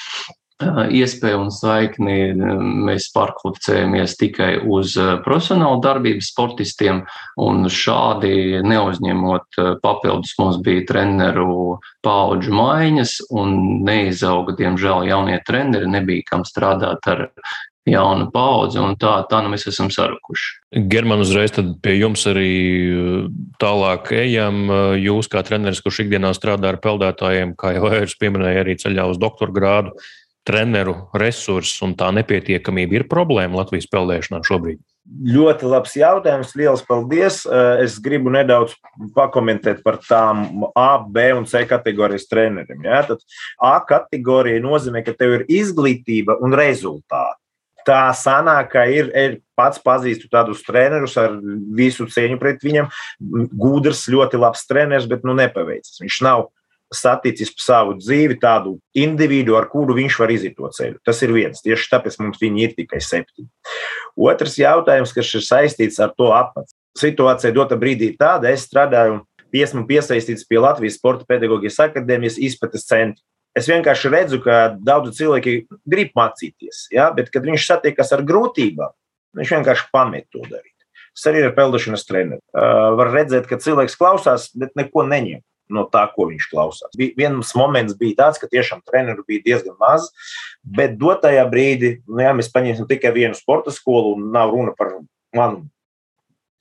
[1.00, 2.16] iespēju un saikni
[2.86, 4.96] mēs pārkvalificējamies tikai uz
[5.26, 7.02] profesionālu darbību sportistiem,
[7.40, 13.54] un šādi neuzņemot papildus mums bija treneru paudžu maiņas, un
[13.86, 17.28] neizauga, diemžēl, jaunie treneri, nebija kam strādāt ar
[17.84, 20.52] jaunu paudzi, un tā, tā nu mēs esam sarukuši.
[20.90, 21.52] German, uzreiz
[21.84, 22.48] pie jums arī
[23.62, 24.64] tālāk ejam.
[25.00, 29.20] Jūs, kā treneris, kurš ikdienā strādā ar peldētājiem, kā jau Airs pieminēja, arī ceļā uz
[29.20, 29.94] doktora grādu,
[30.44, 34.82] treneru resursus un tā nepietiekamība ir problēma Latvijas peldēšanā šobrīd?
[35.04, 36.54] Ļoti labs jautājums.
[36.56, 37.42] Lielas paldies.
[37.44, 38.72] Eh, es gribu nedaudz
[39.16, 42.84] pakomentēt par tām A, B un C kategorijas treneriem.
[42.84, 43.02] Ja?
[43.04, 43.20] Tad
[43.60, 47.40] A kategorija nozīmē, ka tev ir izglītība un rezultāti.
[47.84, 51.36] Tā sanāk, ka ir, ir pats pazīstu tādus trenerus ar
[51.76, 52.88] visu cieņu pret viņiem.
[53.52, 56.00] Gudrs, ļoti labs treneris, bet nu nepaveicis.
[56.00, 56.48] Viņš nav
[56.96, 61.00] saticis savu dzīvi tādu individu, ar kuru viņš var iziet to ceļu.
[61.06, 61.62] Tas ir viens.
[61.64, 63.48] Tieši tāpēc mums viņi ir tikai septiņi.
[64.30, 66.78] Otrs jautājums, kas ir saistīts ar to apmācību.
[66.94, 73.22] Situācija dota brīdī tāda, es strādāju, esmu piesaistīts pie Latvijas Sporta pedagoģijas akadēmijas izpētes centra.
[73.54, 77.10] Es vienkārši redzu, ka daudzi cilvēki grib mācīties, ja?
[77.14, 78.94] bet, kad viņš satiekas ar grūtībām,
[79.38, 80.72] viņš vienkārši pamet to darīt.
[81.14, 82.42] Tas arī ir peldēšanas treneris.
[82.50, 86.96] Uh, var redzēt, ka cilvēks klausās, bet neko neņem no tā, ko viņš klausās.
[86.98, 90.10] Bija, viens moments bija tāds, ka tiešām treneru bija diezgan maz,
[90.64, 94.96] bet dotajā brīdī, nu, jā, mēs paņemsim tikai vienu sporta skolu un nav runa par
[95.36, 95.64] manu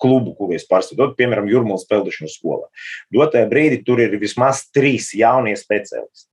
[0.03, 2.67] klubu, kur es pārstāvu, piemēram, Jurmālas peldēšanas skolā.
[3.13, 6.27] Dotajā brīdī tur ir vismaz trīs jaunie speciālisti.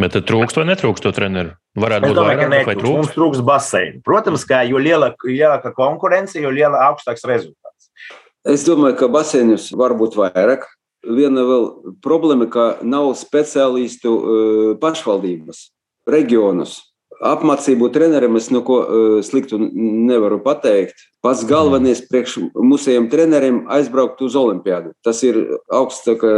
[0.00, 1.56] Bet tad trūkst vai netrūkst to treneru?
[1.80, 2.96] Varētu būt vairāk, vai trūkst?
[2.96, 4.02] Mums trūkst baseinu.
[4.06, 7.90] Protams, ka jo lielāka, lielāka konkurence, jo lielāka augstāks rezultāts.
[8.46, 10.64] Es domāju, ka baseinus var būt vairāk
[11.06, 11.66] viena vēl
[12.04, 15.66] problēma, ka nav speciālistu uh, pašvaldības,
[16.10, 16.78] reģionus.
[17.20, 21.04] Apmācību treneriem es neko uh, sliktu nevaru pateikt.
[21.24, 24.94] Pats galvenais priekš mūsējiem treneriem aizbraukt uz olimpiādu.
[25.04, 26.32] Tas ir augstākā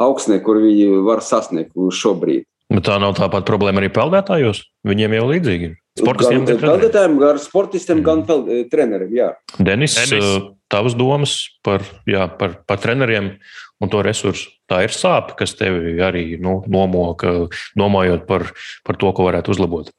[0.00, 2.44] augstnē, kur viņi var sasniegt šobrīd.
[2.72, 4.64] Bet tā nav tāpat problēma arī peldētājos.
[4.86, 5.76] Viņiem jau līdzīgi ir.
[5.96, 8.26] Sportistiem, gan peldētājiem, gan sportistiem, gan mm.
[8.28, 9.12] peld, treneriem.
[9.16, 9.28] Jā.
[9.56, 10.26] Denis, Denis,
[10.72, 13.34] tavas domas par, jā, par, par treneriem
[13.82, 14.50] un to resursu.
[14.66, 17.46] Tā ir sāpe, kas tevi arī nu, nomoka,
[17.78, 18.48] domājot par,
[18.86, 19.92] par to, ko varētu uzlabot.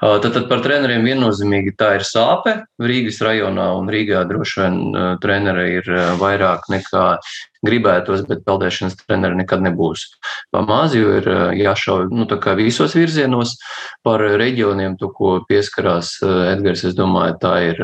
[0.00, 2.56] Tad, tad par treneriem viennozīmīgi tā ir sāpe.
[2.80, 4.78] Rīgas rajonā un Rīgā droši vien
[5.22, 7.06] treneri ir vairāk nekā
[7.66, 10.06] gribētos, bet peldēšanas treneri nekad nebūs
[10.54, 13.56] pamazs, jo ir jāšauj nu, visos virzienos.
[14.06, 17.82] Par reģioniem, to, ko pieskarās Edgars, es domāju, tā ir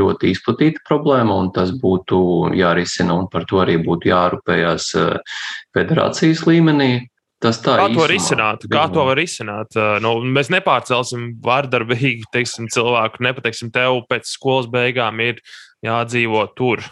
[0.00, 4.90] ļoti izplatīta problēma, un tas būtu jārisina, un par to arī būtu jārūpējas
[5.76, 6.92] federācijas līmenī.
[7.40, 8.64] Tas tā kā to var izsināt?
[8.68, 9.76] Kā to var izsināt?
[10.04, 15.40] Nu, mēs nepārcelsim vārdarbīgi teiksim, cilvēku, nepateiksim, tev pēc skolas beigām ir
[15.84, 16.82] jādzīvo tur.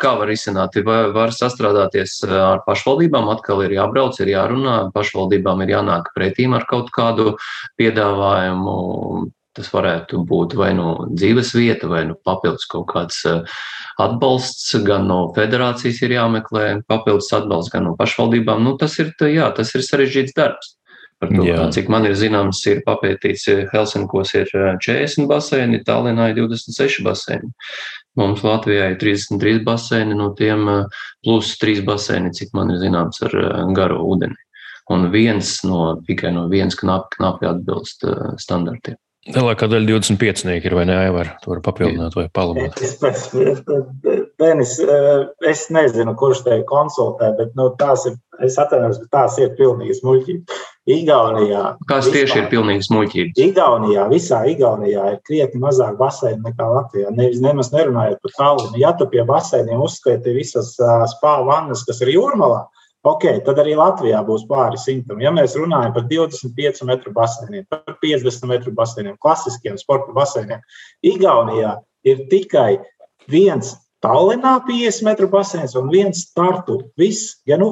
[0.00, 0.78] Kā var izsināt?
[0.86, 4.78] Var, var sastrādāties ar pašvaldībām, atkal ir jābrauc, ir jārunā.
[4.96, 7.34] Pašvaldībām ir jānāk pretīm ar kaut kādu
[7.76, 8.76] piedāvājumu.
[9.56, 13.22] Tas varētu būt vai no nu dzīves vieta, vai no nu papildus kaut kāds
[14.02, 14.74] atbalsts.
[14.84, 18.60] Gan no federācijas ir jāmeklē papildus atbalsts, gan no pašvaldībām.
[18.66, 20.76] Nu, tas, ir, jā, tas ir sarežģīts darbs.
[21.16, 21.62] Par to, jā.
[21.72, 27.48] cik man ir zināms, ir papētīts, Helsinkos ir 40 baseini, Tallinā ir 26 baseini.
[28.20, 30.68] Mums Latvijā ir 33 baseini, no tiem
[31.24, 33.38] plus 3 baseini, cik man ir zināms, ar
[33.76, 34.36] garu ūdeni.
[34.92, 38.04] Un viens no tikai no viens knapi, knapi atbilst
[38.44, 39.00] standartiem.
[39.26, 41.32] Lielākā daļa 25 ir vai ne, Aivar?
[41.42, 42.78] To var papildināt vai palabot.
[44.38, 48.14] Denis, eh, es nezinu, kurš te konsultē, bet nu, tās ir,
[48.46, 50.64] es atvainojos, bet tās ir pilnīgi muļķības.
[50.86, 51.64] Igaunijā.
[51.90, 53.40] Kas tieši ir pilnīgi muļķības?
[53.48, 57.10] Igaunijā, visā Igaunijā ir krietni mazāk baseinu nekā Latvijā.
[57.16, 58.78] Nevis nemaz nerunājot par Tallinu.
[58.78, 62.62] Ja tu pie baseiniem uzskaiti visas uh, spā vannas, kas ir jūrmalā,
[63.06, 65.20] Ok, tad arī Latvijā būs pāri simtam.
[65.22, 70.64] Ja mēs runājam par 25 metru baseiniem, par 50 metru baseiniem, klasiskiem sporta baseiniem,
[71.06, 72.80] Igaunijā ir tikai
[73.30, 76.80] viens Tallinā 50 metru baseins un viens startu.
[76.98, 77.70] Viss, ja nu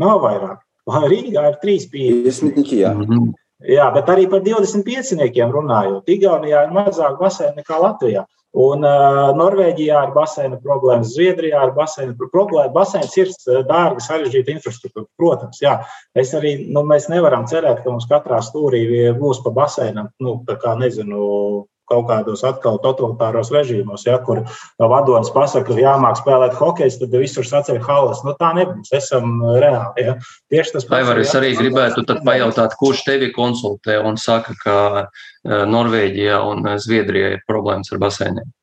[0.00, 0.62] nav vairāk.
[0.88, 3.34] Rīgā ir 3,50.
[3.66, 3.88] Jā.
[3.94, 6.10] Bet arī par 25 runājot.
[6.10, 8.24] Igaunijā ir mazāk baseinu nekā Latvijā.
[8.58, 12.72] Un uh, Norvēģijā ir baseina problēmas, Zviedrijā ir baseina problēma.
[12.72, 13.32] Baseins ir
[13.68, 15.04] dārga, sarežģīta infrastruktūra.
[15.20, 15.74] Protams, jā.
[16.16, 20.56] Es arī, nu, mēs nevaram cerēt, ka mums katrā stūrī būs pa baseinam, nu, tā
[20.62, 24.42] kā nezinu, kaut kādos atkal totalitāros režīmos, ja, kur
[24.80, 28.22] vadonis pasakā, ka jāmāk spēlēt hokeju, tad visur saceļ halas.
[28.26, 28.92] Nu, tā nebūs.
[28.98, 30.04] Esam reāli.
[30.04, 30.18] Ja.
[30.52, 30.98] Tieši tas pats.
[31.00, 37.34] Aivar, es arī gribētu pajautāt, kurš tevi konsultē un saka, ka eh, Norvēģijā un Zviedrijā
[37.36, 38.54] ir problēmas ar basēniem.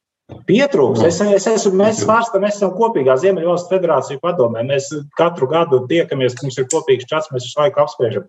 [0.50, 1.04] Pietrūks.
[1.06, 4.64] Es, es esmu, mēs svārstam, mēs esam kopīgā Ziemeļvalstu federāciju padomē.
[4.66, 8.26] Mēs katru gadu tiekamies, mums ir kopīgs čats, mēs visu laiku apspriežam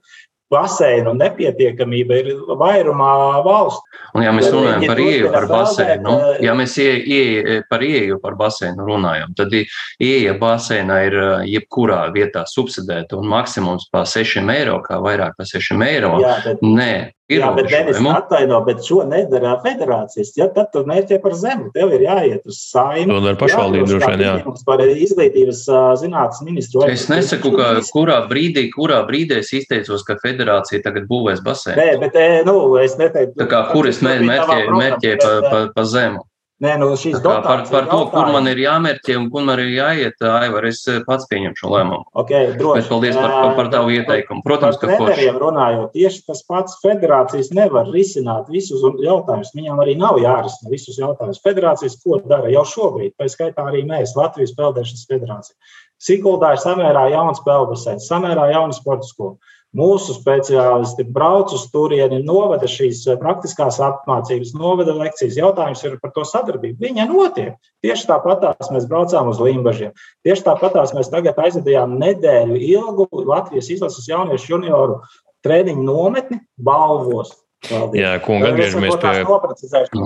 [0.53, 3.13] baseinu nepietiekamība ir vairumā
[3.47, 3.83] valstu.
[4.15, 8.21] Un, ja mēs runājam par ieeju par baseinu, eh, ja mēs ie, ie, par ieeju
[8.23, 14.47] par baseinu runājam, tad ieeja baseinā ir eh, jebkurā vietā subsidēta un maksimums pa 6
[14.55, 16.17] eiro, kā vairāk par 6 eiro.
[16.23, 16.63] Jā, bet...
[16.63, 16.93] Nē,
[17.27, 20.29] Jā, bet Denis atvaino, bet šo nedara federācijas.
[20.39, 21.73] Ja, tad tu mērķē par zemi.
[21.75, 23.17] Tev ir jāiet uz saimnu.
[23.19, 24.35] Un ar pašvaldību droši vien, jā.
[24.69, 25.65] Par izglītības
[26.05, 26.85] zinātnes ministru.
[26.87, 31.83] Es nesaku, ka kurā brīdī, kurā brīdī es izteicos, ka federācija tagad būvēs basēnu.
[31.83, 33.41] Nē, bet, nu, es neteiktu.
[33.43, 36.23] Tā kā, kur es mērķē, mērķē pa, pa, pa zemu?
[36.65, 40.23] Nē, nu šīs par, par to, kur man ir jāmērķē un kur man ir jāiet,
[40.25, 42.07] Aivar, es pats pieņemšu šo lēmumu.
[42.23, 42.81] Okay, droši.
[42.81, 44.41] Bet paldies par, par, par tavu ieteikumu.
[44.47, 45.27] Protams, ka forši.
[45.37, 49.53] runājot, tieši tas pats federācijas nevar risināt visus jautājumus.
[49.59, 51.43] Viņām arī nav jārisina visus jautājumus.
[51.45, 55.77] Federācijas ko dara jau šobrīd, tā skaitā arī mēs, Latvijas Peldēšanas federācija.
[56.09, 59.37] Sikuldā ir samērā jauns peldbaseins, samērā jauna sporta skola.
[59.77, 65.37] Mūsu speciālisti brauc uz turieni, novada šīs eh, praktiskās apmācības, novada lekcijas.
[65.37, 66.79] Jautājums ir par to sadarbību.
[66.87, 67.57] Viņa notiek.
[67.85, 69.93] Tieši tāpatās mēs braucām uz Limbaģiem.
[70.25, 75.01] Tieši tāpatās mēs tagad aizvedījām nedēļu ilgu Latvijas izlases jauniešu junioru
[75.45, 77.35] treniņu nometni balvos.
[77.67, 77.99] Paldies.
[77.99, 79.13] Jā, kungi, atgriežamies pie,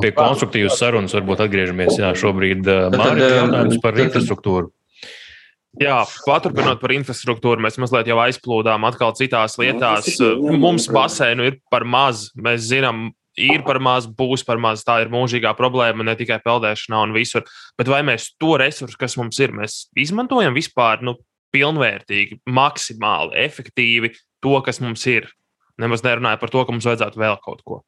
[0.00, 1.14] pie konstruktīvas sarunas.
[1.16, 4.70] Varbūt atgriežamies jā, šobrīd uh, Mārķis par infrastruktūru.
[5.78, 10.08] Jā, paturpinot par infrastruktūru, mēs mazliet jau aizplūdām atkal citās lietās.
[10.18, 12.26] Mums basēnu ir par maz.
[12.34, 14.82] Mēs zinām, ir par maz, būs par maz.
[14.86, 17.46] Tā ir mūžīgā problēma ne tikai peldēšanā un visur.
[17.78, 21.14] Bet vai mēs to resursu, kas mums ir, mēs izmantojam vispār nu,
[21.54, 25.30] pilnvērtīgi, maksimāli, efektīvi to, kas mums ir?
[25.80, 27.82] Nemaz nerunāju par to, ka mums vajadzētu vēl kaut ko.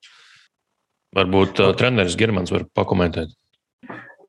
[1.18, 3.34] Varbūt uh, treneris Germans var pakomentēt.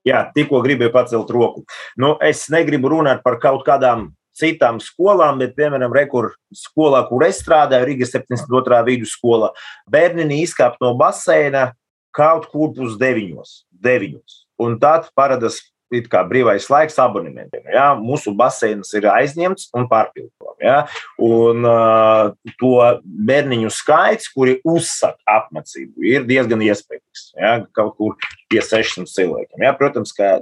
[0.08, 1.63] Jā, tikko gribēju pacelt roku.
[2.00, 7.39] Nu, es negribu runāt par kaut kādām citām skolām, bet, piemēram, rekur skolā, kur es
[7.44, 8.82] strādāju, Rīgas 72.
[8.89, 9.54] vidusskolā,
[9.94, 11.70] bērniņi izkāp no baseina
[12.13, 13.63] kaut kur pus deviņos.
[13.84, 14.39] deviņos.
[14.63, 15.60] Un tad parādās
[15.93, 17.67] it kā brīvais laiks abonementiem.
[17.73, 17.91] Ja?
[17.99, 20.56] Mūsu baseinas ir aizņemts un pārpildām.
[20.63, 20.79] Ja?
[21.21, 27.29] Un uh, to bērniņu skaits, kuri uzsaka apmācību, ir diezgan iespējams.
[27.38, 27.56] Ja?
[27.77, 28.17] Kaut kur
[28.51, 29.63] pie 600 cilvēkiem.
[29.65, 29.73] Ja?
[29.77, 30.39] Protams, ka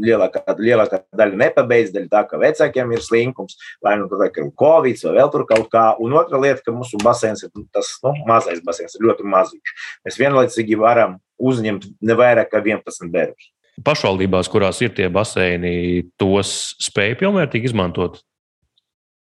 [0.00, 5.00] lielākā, lielākā daļa nepabeidz, daļa tā, ka vecākiem ir slinkums, vai nu tur ir covid,
[5.06, 5.86] vai vēl tur kaut kā.
[6.02, 9.78] Un otra lieta, ka mūsu basēns ir tas nu, mazais basēns, ir ļoti maziņš.
[10.06, 13.50] Mēs vienlaicīgi varam uzņemt ne vairāk kā 11 bērnus
[13.86, 18.20] pašvaldībās, kurās ir tie baseini, tos spēj pilnvērtīgi izmantot?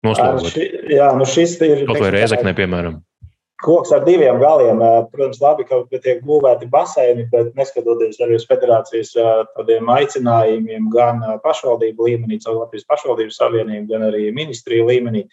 [0.03, 0.51] Noslogot.
[0.51, 1.85] Ši, jā, nu šis ir.
[1.87, 2.99] Kaut vai reizeknē, piemēram.
[3.63, 4.81] Koks ar diviem galiem.
[5.13, 9.13] Protams, labi, ka tiek būvēti baseini, bet neskatoties arī uz federācijas
[9.55, 15.29] tādiem aicinājumiem, gan pašvaldību līmenī, caur Latvijas pašvaldības savienību, gan arī ministriju līmenī,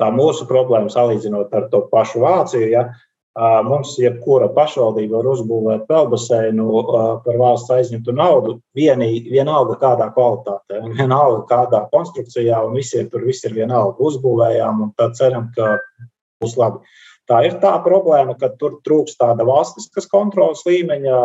[0.00, 2.68] tā mūsu problēma salīdzinot ar to pašu Vāciju.
[2.68, 2.90] Ja,
[3.38, 6.80] Mums jebkura pašvaldība var uzbūvēt peldbaseinu
[7.22, 13.46] par valsts aizņemtu naudu, vienīgi, vienalga kādā kvalitātē, vienalga kādā konstrukcijā, un visiem tur viss
[13.46, 14.02] ir vienalga.
[14.02, 15.76] Uzbūvējām, un tad ceram, ka
[16.42, 16.82] būs labi.
[17.30, 21.18] Tā ir tā problēma, ka tur trūks tāda valstiskas kontrolas līmeņa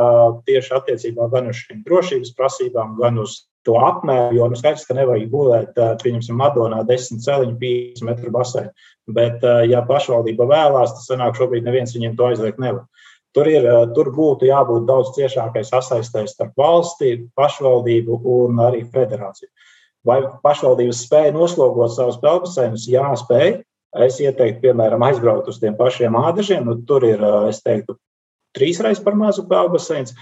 [0.46, 4.94] tieši attiecībā gan uz šīm drošības prasībām, gan uz to apmēru, jo nu, skaidrs, ka
[4.98, 8.70] nevajag būvēt, pieņemsim, Madonā 10 celiņu 50 metru basēnu.
[9.18, 12.86] Bet, ja pašvaldība vēlās, tas sanāk, šobrīd neviens viņiem to aizliegt nevar.
[13.36, 13.66] Tur, ir,
[13.98, 19.50] tur būtu jābūt daudz ciešākai sasaistēs starp valsti, pašvaldību un arī federāciju.
[20.06, 22.86] Vai pašvaldības spēja noslogot savus pelnbaseinus?
[22.88, 23.58] Jā, spēj.
[24.04, 26.66] Es ieteiktu, piemēram, aizbraukt uz tiem pašiem ādažiem.
[26.68, 27.96] Nu, tur ir, es teiktu,
[28.56, 30.16] trīsreiz par mazu pelnbaseinu.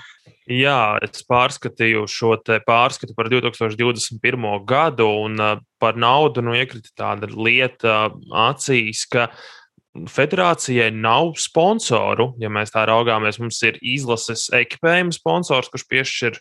[0.51, 2.35] Jā, es pārskatīju šo
[2.67, 4.47] pārskatu par 2021.
[4.67, 5.39] gadu, un
[5.79, 8.09] par naudu nu, iekrita tāda lieta
[8.49, 9.29] acīs, ka
[10.09, 12.31] federācijai nav sponsoru.
[12.41, 16.39] Ja mēs tā raugāmies, mums ir izlases ekipējuma sponsors, kurš piešķir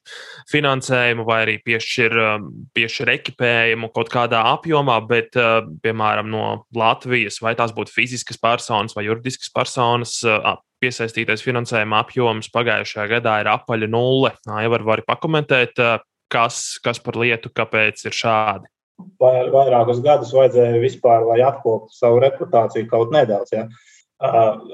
[0.52, 7.42] finansējumu vai arī piešķir, um, piešķir ekipējumu kaut kādā apjomā, bet, uh, piemēram, no Latvijas,
[7.44, 13.52] vai tās būtu fiziskas personas vai juridiskas personas, uh, piesaistītais finansējuma apjoms pagājušajā gadā ir
[13.52, 14.32] apaļa nulle.
[14.48, 16.00] Jā, var, var pakomentēt, uh,
[16.32, 18.72] kas, kas par lietu, kāpēc ir šādi
[19.22, 23.54] vairākus gadus vajadzēja vispār, lai atkoptu savu reputāciju kaut nedaudz.
[23.54, 23.66] Ja.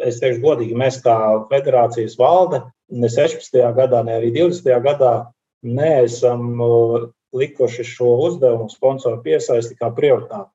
[0.05, 1.17] Es teikšu, godīgi, mēs kā
[1.49, 3.57] federācijas valde ne 16.
[3.77, 4.69] gadā, ne arī 20.
[4.85, 5.13] gadā
[5.65, 6.61] neesam
[7.37, 10.51] likuši šo uzdevumu sponsoru piesaisti kā prioritāti.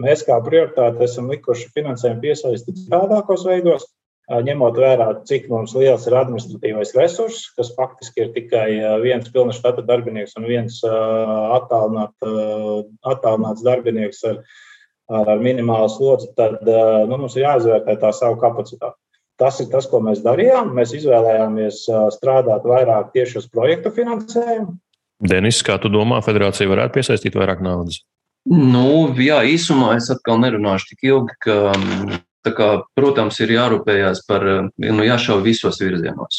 [0.00, 3.84] Mēs kā prioritāti esam likuši finansējumu piesaisti tādākos veidos,
[4.30, 8.66] ņemot vērā, cik mums liels ir administratīvais resurss, kas faktiski ir tikai
[9.02, 12.14] viens pilna štata darbinieks un viens attālināt,
[13.10, 14.38] attālināts darbinieks ar,
[15.22, 18.96] ar minimālu slodzi, tad nu, mums ir jāizvērtē tā savu kapacitāti.
[19.40, 20.74] Tas ir tas, ko mēs darījām.
[20.76, 24.76] Mēs izvēlējāmies strādāt vairāk tieši uz projektu finansējumu.
[25.20, 28.02] Denis, kā tu domā, federācija varētu piesaistīt vairāk naudas?
[28.48, 31.56] Nu, jā, īsumā es atkal nerunāšu tik ilgi, ka
[32.40, 34.46] Kā, protams, ir jārūpējas par,
[34.80, 36.38] nu, jāšauj visos virzienos.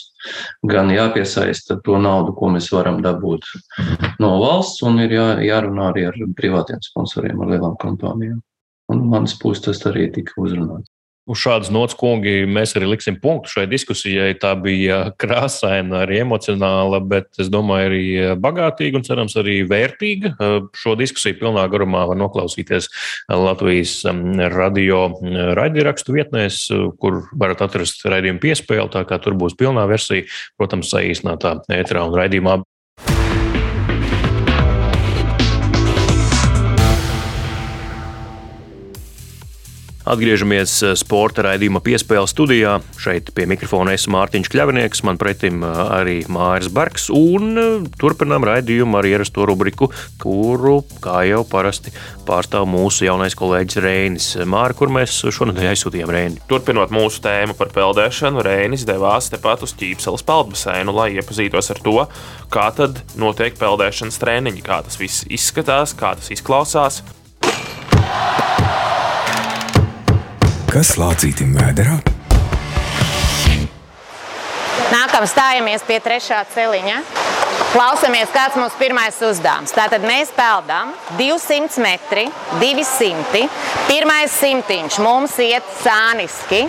[0.66, 3.46] Gan jāpiesaista to naudu, ko mēs varam dabūt
[4.24, 8.42] no valsts, un ir jā, jārunā arī ar privātiem sponsoriem, ar lielām kompānijām.
[8.92, 10.90] Un manas puses tas arī tika uzrunāts.
[11.30, 14.32] Uz šādas nots, kungi, mēs arī liksim punktu šai diskusijai.
[14.42, 18.02] Tā bija krāsaina, arī emocionāla, bet es domāju, arī
[18.42, 20.34] bagātīga un, cerams, arī vērtīga.
[20.82, 22.90] Šo diskusiju pilnā garumā var noklausīties
[23.30, 26.64] Latvijas um, radio um, raidierakstu vietnēs,
[26.98, 28.90] kur varat atrast raidījumu piespēli.
[28.98, 30.26] Tā kā tur būs pilnā versija,
[30.58, 32.64] protams, saīsinātā ētrā un raidījumā
[40.12, 42.74] Atgriežamies eh, sporta raidījuma piespēles studijā.
[43.00, 47.06] Šeit pie mikrofona esmu Mārtiņš Kļavinieks, man pretim eh, arī Māris Barks.
[47.16, 49.88] Un eh, turpinām raidījumu ar ierasto rubriku,
[50.20, 51.94] kuru, kā jau parasti,
[52.28, 54.28] pārstāv mūsu jaunais kolēģis Rēnis.
[54.52, 56.44] Māri, kur mēs šonadēļ aizsūtījām Rēni?
[56.52, 61.98] Turpinot mūsu tēmu par peldēšanu, Rēnis devās tepat uz Ķīpseles peldbaseinu, lai iepazītos ar to,
[62.52, 67.00] kā tad notiek peldēšanas treniņi, kā tas viss izskatās, kā tas izklausās.
[70.72, 71.98] Kas lācītim vēderā?
[74.88, 77.02] Nākam stājamies pie trešā celiņa.
[77.74, 79.74] Klausamies, kāds mums pirmais uzdevums.
[79.76, 82.24] Tātad mēs peldam 200 metri,
[82.62, 83.42] 200.
[83.90, 86.62] Pirmais simtiņš mums iet sāniski.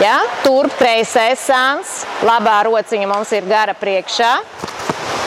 [0.00, 0.16] Ja?
[0.40, 1.92] Turp kreisais sāns,
[2.24, 4.32] labā rociņa mums ir gara priekšā.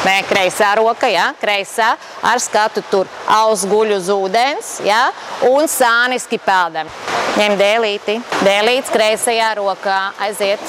[0.08, 1.92] Nē, kreisā roka, jā, kreisā
[2.26, 3.06] ar skatu tur
[3.38, 5.04] aus guļ uz ūdens, jā,
[5.52, 6.90] un sāniski peldam.
[7.38, 10.64] Ņem dēlīti, dēlīts kreisajā rokā, aiziet.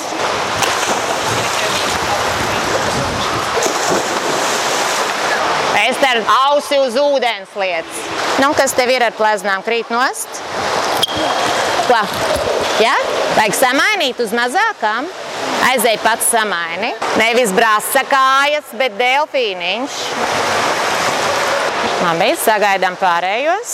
[5.81, 6.21] Es taru
[6.51, 8.05] ausi uz ūdens lietas.
[8.43, 10.43] Nu, kas tev ir ar pleznām krīt nost?
[11.89, 11.99] Ko?
[12.85, 12.95] Ja?
[13.39, 15.09] Vajag samainīt uz mazākām.
[15.71, 16.93] Aizej pats samaini.
[17.21, 20.60] Nevis brāzsa kājas, bet delfīniņš.
[22.01, 23.73] Labi, sagaidām pārējos.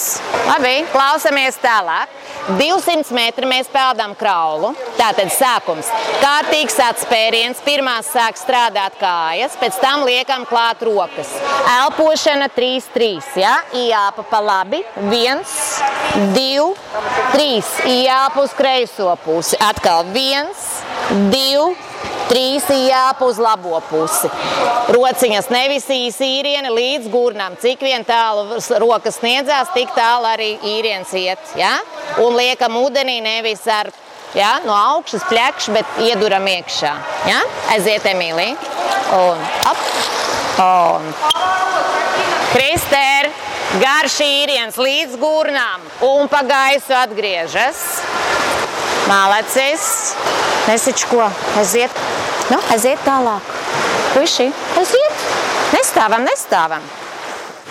[0.48, 2.10] Labi, klausamies tālāk.
[2.58, 4.72] 200 metri mēs peldam kraulu.
[4.98, 5.86] Tātad sākums-
[6.24, 7.62] kārtīgs atspēriens.
[7.62, 11.30] Pirmā sāk strādāt kājas, pēc tam liekam klāt rokas.
[11.76, 13.22] Elpošana 3-3.
[13.36, 13.60] Ja?
[13.72, 14.82] Ielpa pa labi.
[14.96, 15.44] 1,
[16.34, 16.74] 2,
[17.32, 17.62] 3.
[17.86, 19.56] Ielpa uz kreiso pusi.
[19.58, 20.50] Atkal 1,
[21.30, 21.76] 2,
[22.26, 24.30] Trīs jāpa uz labo pusi.
[24.90, 27.54] Rociņas nevis īsi īrieni līdz gurnam.
[27.62, 31.54] Cik vien tālu rokas sniedzās, tik tālu arī īriens iet.
[31.58, 31.76] Ja?
[32.24, 33.92] Un liekam ūdenī nevis ar
[34.34, 34.56] ja?
[34.66, 36.92] no augšas pļakš, bet ieduram iekšā.
[37.30, 37.40] Ja?
[37.76, 38.52] Aiziet, Emīlī.
[39.14, 39.86] Un ap.
[40.66, 41.10] Un.
[42.50, 43.30] Kristēr,
[43.82, 47.86] garš īriens līdz gurnām un pa gaisu atgriežas.
[49.06, 49.90] Mālecis.
[50.66, 51.22] Nesič ko,
[51.60, 52.15] aiziet.
[52.46, 53.42] Nu, aiziet tālāk.
[54.14, 54.46] Puiši,
[54.78, 55.26] aiziet.
[55.74, 56.84] Nestāvam, nestāvam.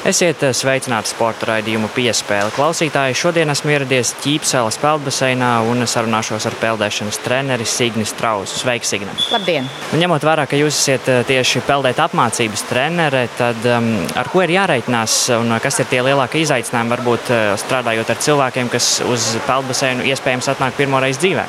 [0.05, 2.51] Esiet eh, sveicināti sporta raidījumu piespēli.
[2.53, 8.59] Klausītāji, šodien esmu ieradies Ķīpseles peldbaseinā un sarunāšos ar peldēšanas treneri Signi Strausu.
[8.59, 9.15] Sveiks, Signa!
[9.33, 9.65] Labdien!
[9.95, 14.43] Un, ņemot vērā, ka jūs esat eh, tieši peldēt apmācības trenere, tad um, ar ko
[14.43, 19.31] ir jāreikinās un kas ir tie lielākie izaicinājumi, varbūt eh, strādājot ar cilvēkiem, kas uz
[19.47, 21.47] peldbaseinu iespējams atnāk pirmoreiz dzīvē?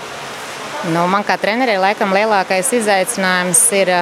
[0.85, 3.93] Nu, man kā trenerei laikam lielākais izaicinājums ir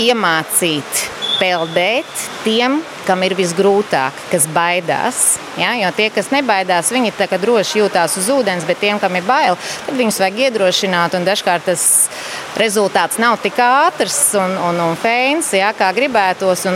[0.00, 5.38] iemācīt peldēt tiem, kam ir visgrūtāk, kas baidās.
[5.58, 5.72] Ja?
[5.80, 9.58] Jo tie, kas nebaidās, viņi tā droši jūtās uz ūdens, bet tiem, kam ir bail,
[9.86, 11.16] tad viņus vajag iedrošināt.
[11.26, 11.82] Dažkārt tas
[12.58, 16.66] rezultāts nav tik ātrs un, un, un feins, ja, kā gribētos.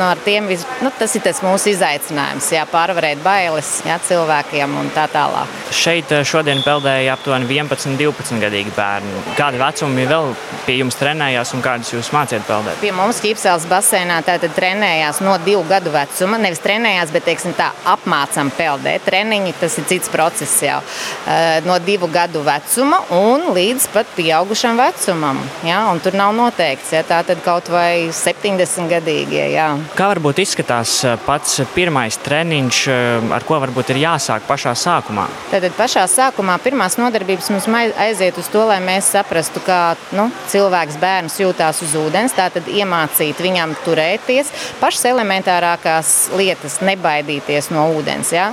[0.49, 5.51] Vis, nu, tas ir tas mūsu izaicinājums, ja, pārvarēt bailes ja, cilvēkiem un tā tālāk.
[5.75, 9.23] Šeit eh, šodien peldēja aptuveni 11, 12 gadīgi bērni.
[9.39, 10.33] Kādi vecumi vēl
[10.65, 12.81] pie jums trenējās un kādus jūs mācījāt peldēt?
[12.83, 16.39] Pie mums Ķīpsēlas basēnā tātad trenējās no divu gadu vecuma.
[16.41, 19.05] Nevis trenējās, bet teiksim, tā apmācām peldēt.
[19.07, 20.81] Treniņi tas ir cits process jau.
[21.27, 25.41] Eh, no divu gadu vecuma un līdz pat pieaugušam vecumam.
[25.67, 29.45] Ja, tur nav noteikts, ja tā tad kaut vai 70 gadīgie.
[29.55, 29.69] Jā.
[29.99, 32.83] Kā varbūt izskatās eh, pats pirmais treniņš,
[33.35, 35.27] ar ko varbūt ir jāsāk pašā sākumā?
[35.51, 40.99] Tad pašā sākumā pirmās nodarbības mums aiziet uz to, lai mēs saprastu, kā nu, cilvēks
[41.01, 42.35] bērns jūtās uz ūdens.
[42.37, 44.44] Tātad iemācīt viņam turēties,
[44.81, 48.35] pašas elementārākās lietas, nebaidīties no ūdens.
[48.35, 48.53] Ja?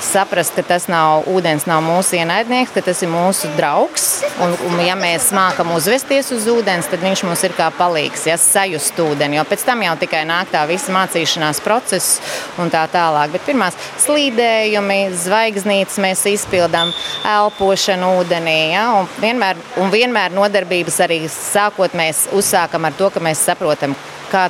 [0.00, 4.06] saprast, ka tas nav ūdens, nav mūsu ienaidnieks, ka tas ir mūsu draugs.
[4.42, 8.36] Un, un ja mēs mākam uzvesties uz ūdens, tad viņš mums ir kā palīgs, ja
[8.40, 9.38] sajust ūdeni.
[9.38, 12.20] Jo pēc tam jau tikai nāk tā visa mācīšanās process
[12.60, 13.34] un tā tālāk.
[13.34, 16.94] Bet pirmās slīdējumi, zvaigznītes mēs izpildām,
[17.36, 18.58] elpošanu ūdenī.
[18.74, 18.88] Ja?
[19.00, 23.96] Un vienmēr, un vienmēr nodarbības arī sākot mēs uzsākam ar to, ka mēs saprotam,
[24.32, 24.48] kā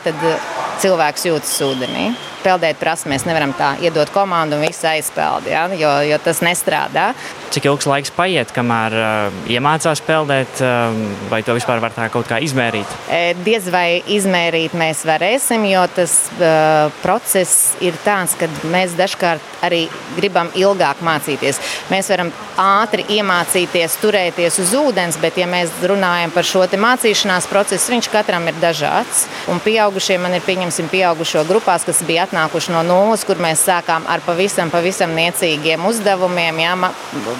[0.80, 2.06] cilvēks jūtas ūdenī
[2.44, 3.14] peldēt prasme.
[3.14, 7.10] Mēs nevaram tā iedot komandu un visu aizpeldi, ja, jo, jo tas nestrādā.
[7.50, 10.94] Cik ilgs laiks paiet, kamēr uh, iemācās peldēt, uh,
[11.32, 12.96] vai to vispār var tā kaut kā izmērīt?
[13.10, 19.66] E, diez vai izmērīt mēs varēsim, jo tas uh, process ir tāds, ka mēs dažkārt
[19.66, 19.84] arī
[20.16, 21.58] gribam ilgāk mācīties.
[21.90, 22.30] Mēs varam
[22.60, 28.46] ātri iemācīties turēties uz ūdens, bet, ja mēs runājam par šo mācīšanās procesu, viņš katram
[28.48, 29.26] ir dažāds.
[29.50, 34.06] Un pieaugušie man ir pieņemsim pieaugušo grupās, kas bija atnākuši no nulles, kur mēs sākām
[34.08, 36.62] ar pavisam, pavisam niecīgiem uzdevumiem.
[36.62, 36.74] Jā,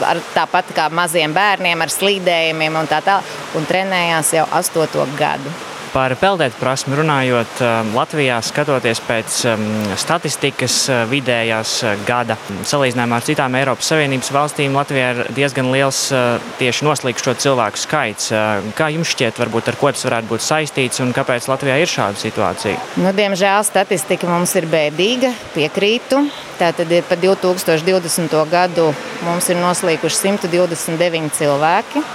[0.07, 5.53] ar, tāpat kā maziem bērniem, ar slīdējumiem un tā tālāk, un trenējās jau astoto gadu.
[5.91, 9.65] Par peldēt prasmu runājot, um, Latvijā skatoties pēc um,
[9.99, 12.37] statistikas uh, vidējās uh, gada
[12.71, 18.31] salīdzinājumā ar citām Eiropas Savienības valstīm, Latvijā ir diezgan liels uh, tieši noslīgšo cilvēku skaits.
[18.79, 22.23] Kā jums šķiet, varbūt ar ko tas varētu būt saistīts un kāpēc Latvijā ir šāda
[22.23, 22.79] situācija?
[23.03, 26.23] Nu, diemžēl statistika mums ir bēdīga, piekrītu.
[26.61, 28.39] Tātad par 2020.
[28.53, 28.93] gadu
[29.27, 32.07] mums ir noslīkuši 129 cilvēki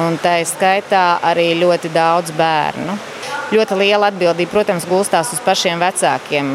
[0.00, 2.96] un tā ir skaitā arī ļoti daudz bērnu.
[3.52, 6.54] Ļoti liela atbildība, protams, gulstās uz pašiem vecākiem.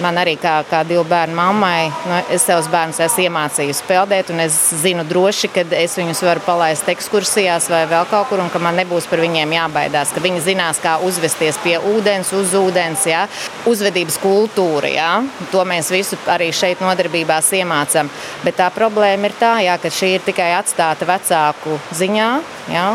[0.00, 4.40] Man arī kā, kā divu bērnu mammai, nu, es savus bērnus esmu iemācījusi peldēt, un
[4.40, 8.62] es zinu droši, ka es viņus varu palaist ekskursijās vai vēl kaut kur, un ka
[8.62, 10.14] man nebūs par viņiem jābaidās.
[10.16, 13.26] Ka viņi zinās, kā uzvesties pie ūdens, uz ūdens, ja?
[13.68, 14.88] uzvedības kultūra.
[14.88, 15.10] Ja?
[15.52, 18.08] To mēs visu arī šeit nodarbībās iemācām.
[18.46, 22.30] Bet tā problēma ir tā, ja, ka šī ir tikai atstāta vecāku ziņā.
[22.72, 22.86] Ja?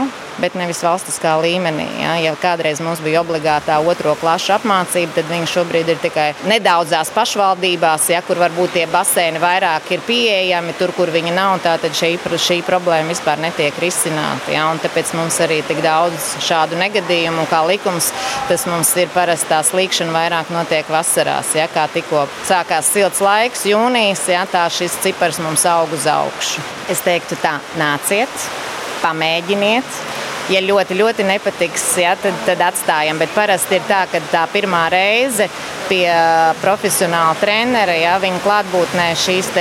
[0.41, 1.87] Bet nevis valstiskā līmenī.
[2.01, 7.11] Ja, ja kādreiz mums bija obligātā otro klašu apmācība, tad viņi šobrīd ir tikai nedaudzās
[7.15, 11.57] pašvaldībās, ja, kur varbūt tie baseini vairāk ir pieejami, tur, kur viņi nav.
[11.63, 14.51] Tad šī, šī problēma vispār netiek risināta.
[14.53, 18.11] Ja, tāpēc mums arī tik daudz šādu negadījumu, kā likums,
[18.49, 21.55] tas mums ir parasti tā slīkšana vairāk notiek vasarās.
[21.57, 26.63] Ja, kā tikko sākās silts laiks, jūnijas, ja, tā šis cipars mums aug uz augšu.
[26.91, 28.47] Es teiktu tā, nāciet,
[29.01, 33.19] pamēģiniet ja ļoti, ļoti nepatiks, ja, tad, tad atstājam.
[33.21, 35.49] Bet parasti ir tā, ka tā pirmā reize
[35.87, 36.07] pie
[36.61, 39.51] profesionāla trenera, ja viņa klātbūtnē šīs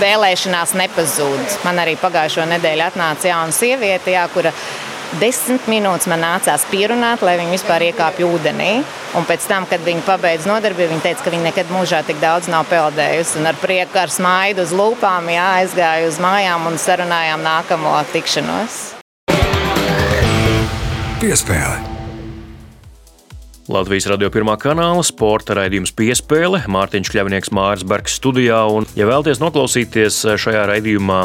[0.00, 1.58] vēlēšanās nepazūd.
[1.66, 4.54] Man arī pagājušo nedēļu atnāca jauna sieviete, ja, kura
[5.18, 8.70] desmit minūtes man nācās pierunāt, lai viņa vispār iekāpja ūdenī.
[9.18, 12.46] Un pēc tam, kad viņa pabeidza nodarbību, viņa teica, ka viņa nekad mūžā tik daudz
[12.52, 13.40] nav peldējusi.
[13.40, 18.99] Un ar prieku, ar smaidu uz lūpām, jā, aizgāja uz mājām un sarunājām nākamo tikšanos.
[21.20, 21.76] Piespēle.
[23.68, 26.62] Latvijas radio pirmā kanāla sporta raidījums piespēle.
[26.72, 28.62] Mārtiņš Kļavnieks Mārs Bergs studijā.
[28.72, 31.18] Un, ja vēlaties noklausīties šajā raidījumā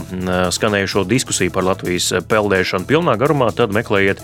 [0.53, 4.19] skanējušo diskusiju par Latvijas peldēšanu pilnā garumā, tad meklējiet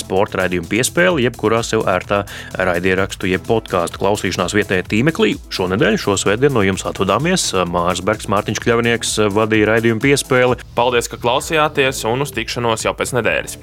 [0.00, 2.24] sporta raidījumu piespēli, jebkurā sev ērtā
[2.58, 5.36] raidierakstu, jeb podkāstu klausīšanās vietējā tīmeklī.
[5.54, 7.52] Šonadēļ, šo svētdienu no jums atvadāmies.
[7.70, 10.58] Mārs Bergs, Mārtiņš Kļavnieks vadīja raidījumu piespēli.
[10.74, 13.62] Paldies, ka klausījāties un uz tikšanos jau pēc nedēļas.